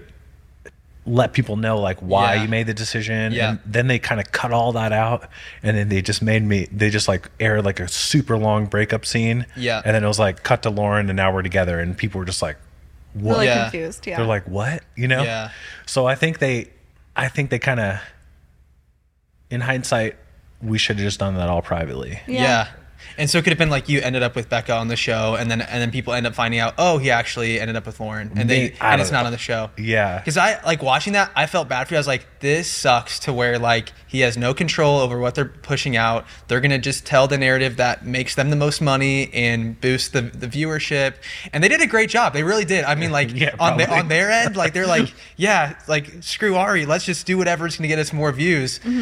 let 1.04 1.34
people 1.34 1.56
know 1.56 1.78
like 1.78 1.98
why 2.00 2.34
Yeah. 2.36 2.42
you 2.44 2.48
made 2.48 2.66
the 2.66 2.72
decision 2.72 3.32
Yeah. 3.34 3.50
and 3.50 3.60
then 3.66 3.88
they 3.88 3.98
kind 3.98 4.22
of 4.22 4.32
cut 4.32 4.52
all 4.54 4.72
that 4.72 4.92
out 4.92 5.28
and 5.62 5.76
then 5.76 5.90
they 5.90 6.00
just 6.00 6.22
made 6.22 6.42
me 6.42 6.66
they 6.72 6.88
just 6.88 7.06
like 7.06 7.30
aired 7.38 7.62
like 7.66 7.78
a 7.80 7.88
super 7.88 8.38
long 8.38 8.64
breakup 8.64 9.04
scene 9.04 9.44
Yeah. 9.54 9.82
and 9.84 9.94
then 9.94 10.02
it 10.02 10.08
was 10.08 10.18
like 10.18 10.42
cut 10.44 10.62
to 10.62 10.70
lauren 10.70 11.10
and 11.10 11.16
now 11.18 11.30
we're 11.30 11.42
together 11.42 11.78
and 11.78 11.94
people 11.94 12.18
were 12.20 12.24
just 12.24 12.40
like 12.40 12.56
what 13.14 13.34
Really 13.34 13.46
Yeah. 13.46 13.62
confused. 13.64 14.06
Yeah. 14.06 14.16
they're 14.18 14.26
like 14.26 14.46
what 14.48 14.82
you 14.96 15.08
know 15.08 15.22
Yeah. 15.22 15.50
so 15.86 16.06
i 16.06 16.14
think 16.14 16.38
they 16.38 16.68
i 17.16 17.28
think 17.28 17.50
they 17.50 17.58
kind 17.58 17.80
of 17.80 17.98
in 19.50 19.60
hindsight 19.62 20.16
we 20.62 20.78
should 20.78 20.96
have 20.96 21.04
just 21.04 21.18
done 21.18 21.34
that 21.34 21.48
all 21.48 21.62
privately 21.62 22.20
Yeah. 22.26 22.68
And 23.18 23.28
so 23.28 23.38
it 23.38 23.42
could 23.42 23.50
have 23.50 23.58
been 23.58 23.70
like 23.70 23.88
you 23.88 24.00
ended 24.00 24.22
up 24.22 24.34
with 24.34 24.48
Becca 24.48 24.72
on 24.72 24.88
the 24.88 24.96
show, 24.96 25.34
and 25.34 25.50
then 25.50 25.60
and 25.60 25.80
then 25.82 25.90
people 25.90 26.12
end 26.12 26.26
up 26.26 26.34
finding 26.34 26.60
out, 26.60 26.74
oh, 26.78 26.98
he 26.98 27.10
actually 27.10 27.60
ended 27.60 27.76
up 27.76 27.86
with 27.86 28.00
Lauren, 28.00 28.32
and 28.36 28.48
they 28.48 28.64
Me- 28.64 28.68
and 28.70 28.78
don't 28.78 29.00
it's 29.00 29.10
not 29.10 29.26
on 29.26 29.32
the 29.32 29.38
show. 29.38 29.70
Yeah. 29.76 30.18
Because 30.18 30.36
I 30.36 30.62
like 30.64 30.82
watching 30.82 31.12
that, 31.14 31.30
I 31.34 31.46
felt 31.46 31.68
bad 31.68 31.88
for 31.88 31.94
you. 31.94 31.98
I 31.98 32.00
was 32.00 32.06
like, 32.06 32.26
this 32.40 32.70
sucks 32.70 33.18
to 33.20 33.32
where 33.32 33.58
like 33.58 33.92
he 34.06 34.20
has 34.20 34.36
no 34.36 34.54
control 34.54 34.98
over 34.98 35.18
what 35.18 35.34
they're 35.34 35.44
pushing 35.44 35.96
out. 35.96 36.24
They're 36.48 36.60
gonna 36.60 36.78
just 36.78 37.04
tell 37.06 37.28
the 37.28 37.38
narrative 37.38 37.76
that 37.76 38.04
makes 38.06 38.34
them 38.34 38.50
the 38.50 38.56
most 38.56 38.80
money 38.80 39.30
and 39.32 39.80
boost 39.80 40.12
the, 40.12 40.22
the 40.22 40.46
viewership. 40.46 41.14
And 41.52 41.62
they 41.62 41.68
did 41.68 41.80
a 41.80 41.86
great 41.86 42.10
job. 42.10 42.32
They 42.32 42.42
really 42.42 42.64
did. 42.64 42.84
I 42.84 42.94
mean, 42.94 43.10
like 43.10 43.30
Yeah, 43.34 43.54
on 43.58 43.76
the, 43.78 43.90
on 43.90 44.08
their 44.08 44.30
end, 44.30 44.56
like 44.56 44.72
they're 44.74 44.86
like, 44.86 45.12
yeah, 45.36 45.78
like 45.88 46.22
screw 46.22 46.56
Arie, 46.56 46.86
let's 46.86 47.04
just 47.04 47.26
do 47.26 47.38
whatever's 47.38 47.76
gonna 47.76 47.88
get 47.88 47.98
us 47.98 48.12
more 48.12 48.32
views. 48.32 48.78
Mm-hmm. 48.80 49.00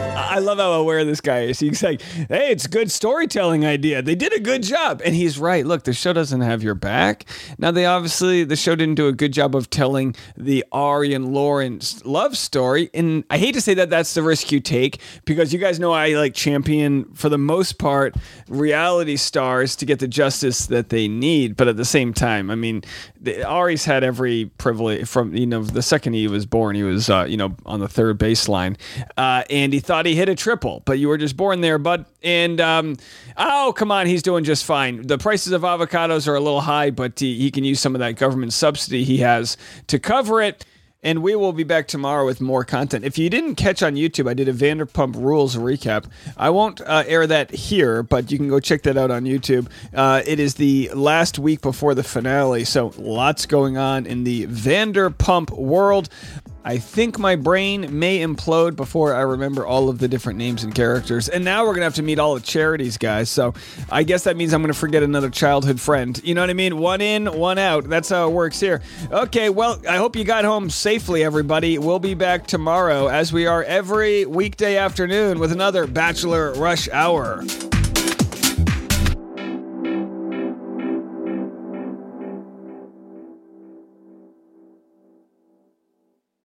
I 0.30 0.38
love 0.38 0.58
how 0.58 0.72
aware 0.72 1.04
this 1.04 1.20
guy 1.20 1.40
is. 1.40 1.58
He's 1.58 1.82
like, 1.82 2.00
"Hey, 2.02 2.52
it's 2.52 2.64
a 2.64 2.68
good 2.68 2.90
storytelling 2.90 3.66
idea. 3.66 4.00
They 4.00 4.14
did 4.14 4.32
a 4.32 4.40
good 4.40 4.62
job." 4.62 5.02
And 5.04 5.14
he's 5.14 5.38
right. 5.38 5.66
Look, 5.66 5.84
the 5.84 5.92
show 5.92 6.12
doesn't 6.12 6.40
have 6.40 6.62
your 6.62 6.76
back. 6.76 7.24
Now, 7.58 7.70
they 7.70 7.84
obviously 7.84 8.44
the 8.44 8.56
show 8.56 8.76
didn't 8.76 8.94
do 8.94 9.08
a 9.08 9.12
good 9.12 9.32
job 9.32 9.56
of 9.56 9.70
telling 9.70 10.14
the 10.36 10.64
Arie 10.72 11.14
and 11.14 11.34
Lauren's 11.34 12.04
love 12.04 12.36
story. 12.36 12.90
And 12.94 13.24
I 13.28 13.38
hate 13.38 13.54
to 13.54 13.60
say 13.60 13.74
that 13.74 13.90
that's 13.90 14.14
the 14.14 14.22
risk 14.22 14.52
you 14.52 14.60
take 14.60 15.00
because 15.24 15.52
you 15.52 15.58
guys 15.58 15.80
know 15.80 15.92
I 15.92 16.10
like 16.10 16.34
champion 16.34 17.04
for 17.14 17.28
the 17.28 17.38
most 17.38 17.78
part 17.78 18.14
reality 18.48 19.16
stars 19.16 19.74
to 19.76 19.86
get 19.86 19.98
the 19.98 20.08
justice 20.08 20.66
that 20.66 20.90
they 20.90 21.08
need. 21.08 21.56
But 21.56 21.68
at 21.68 21.76
the 21.76 21.84
same 21.84 22.14
time, 22.14 22.50
I 22.50 22.54
mean, 22.54 22.82
the, 23.20 23.42
Arie's 23.50 23.84
had 23.84 24.04
every 24.04 24.50
privilege 24.58 25.08
from 25.08 25.34
you 25.34 25.46
know 25.46 25.62
the 25.64 25.82
second 25.82 26.12
he 26.12 26.28
was 26.28 26.46
born, 26.46 26.76
he 26.76 26.82
was 26.82 27.10
uh, 27.10 27.26
you 27.28 27.36
know 27.36 27.56
on 27.66 27.80
the 27.80 27.88
third 27.88 28.18
baseline, 28.18 28.76
uh, 29.16 29.42
and 29.50 29.72
he 29.72 29.80
thought 29.80 30.06
he 30.06 30.19
hit 30.20 30.28
a 30.28 30.34
triple, 30.34 30.82
but 30.84 30.98
you 30.98 31.08
were 31.08 31.16
just 31.16 31.34
born 31.34 31.62
there, 31.62 31.78
bud. 31.78 32.04
And 32.22 32.60
um, 32.60 32.96
oh 33.38 33.72
come 33.74 33.90
on, 33.90 34.06
he's 34.06 34.22
doing 34.22 34.44
just 34.44 34.66
fine. 34.66 35.06
The 35.06 35.16
prices 35.16 35.52
of 35.52 35.62
avocados 35.62 36.28
are 36.28 36.34
a 36.34 36.40
little 36.40 36.60
high, 36.60 36.90
but 36.90 37.18
he, 37.18 37.38
he 37.38 37.50
can 37.50 37.64
use 37.64 37.80
some 37.80 37.94
of 37.94 38.00
that 38.00 38.16
government 38.16 38.52
subsidy 38.52 39.02
he 39.02 39.18
has 39.18 39.56
to 39.86 39.98
cover 39.98 40.42
it. 40.42 40.66
And 41.02 41.22
we 41.22 41.34
will 41.34 41.54
be 41.54 41.64
back 41.64 41.88
tomorrow 41.88 42.26
with 42.26 42.42
more 42.42 42.62
content. 42.62 43.06
If 43.06 43.16
you 43.16 43.30
didn't 43.30 43.54
catch 43.54 43.82
on 43.82 43.94
YouTube, 43.94 44.28
I 44.28 44.34
did 44.34 44.48
a 44.48 44.52
Vanderpump 44.52 45.16
Rules 45.16 45.56
recap. 45.56 46.04
I 46.36 46.50
won't 46.50 46.82
uh, 46.82 47.04
air 47.06 47.26
that 47.26 47.50
here, 47.50 48.02
but 48.02 48.30
you 48.30 48.36
can 48.36 48.50
go 48.50 48.60
check 48.60 48.82
that 48.82 48.98
out 48.98 49.10
on 49.10 49.24
YouTube. 49.24 49.70
Uh, 49.94 50.20
it 50.26 50.38
is 50.38 50.56
the 50.56 50.90
last 50.92 51.38
week 51.38 51.62
before 51.62 51.94
the 51.94 52.02
finale, 52.02 52.64
so 52.64 52.92
lots 52.98 53.46
going 53.46 53.78
on 53.78 54.04
in 54.04 54.24
the 54.24 54.46
Vanderpump 54.48 55.48
world. 55.56 56.10
I 56.62 56.76
think 56.76 57.18
my 57.18 57.36
brain 57.36 57.98
may 57.98 58.18
implode 58.18 58.76
before 58.76 59.14
I 59.14 59.20
remember 59.20 59.64
all 59.64 59.88
of 59.88 59.98
the 59.98 60.08
different 60.08 60.38
names 60.38 60.62
and 60.62 60.74
characters. 60.74 61.28
And 61.28 61.44
now 61.44 61.62
we're 61.62 61.70
going 61.70 61.78
to 61.78 61.84
have 61.84 61.94
to 61.94 62.02
meet 62.02 62.18
all 62.18 62.34
the 62.34 62.40
charities, 62.40 62.98
guys. 62.98 63.30
So 63.30 63.54
I 63.90 64.02
guess 64.02 64.24
that 64.24 64.36
means 64.36 64.52
I'm 64.52 64.60
going 64.60 64.72
to 64.72 64.78
forget 64.78 65.02
another 65.02 65.30
childhood 65.30 65.80
friend. 65.80 66.20
You 66.22 66.34
know 66.34 66.42
what 66.42 66.50
I 66.50 66.54
mean? 66.54 66.76
One 66.78 67.00
in, 67.00 67.26
one 67.26 67.58
out. 67.58 67.88
That's 67.88 68.10
how 68.10 68.28
it 68.28 68.32
works 68.32 68.60
here. 68.60 68.82
Okay, 69.10 69.48
well, 69.48 69.80
I 69.88 69.96
hope 69.96 70.16
you 70.16 70.24
got 70.24 70.44
home 70.44 70.68
safely, 70.68 71.24
everybody. 71.24 71.78
We'll 71.78 71.98
be 71.98 72.14
back 72.14 72.46
tomorrow, 72.46 73.06
as 73.08 73.32
we 73.32 73.46
are 73.46 73.64
every 73.64 74.26
weekday 74.26 74.76
afternoon, 74.76 75.38
with 75.38 75.52
another 75.52 75.86
Bachelor 75.86 76.52
Rush 76.52 76.88
Hour. 76.90 77.42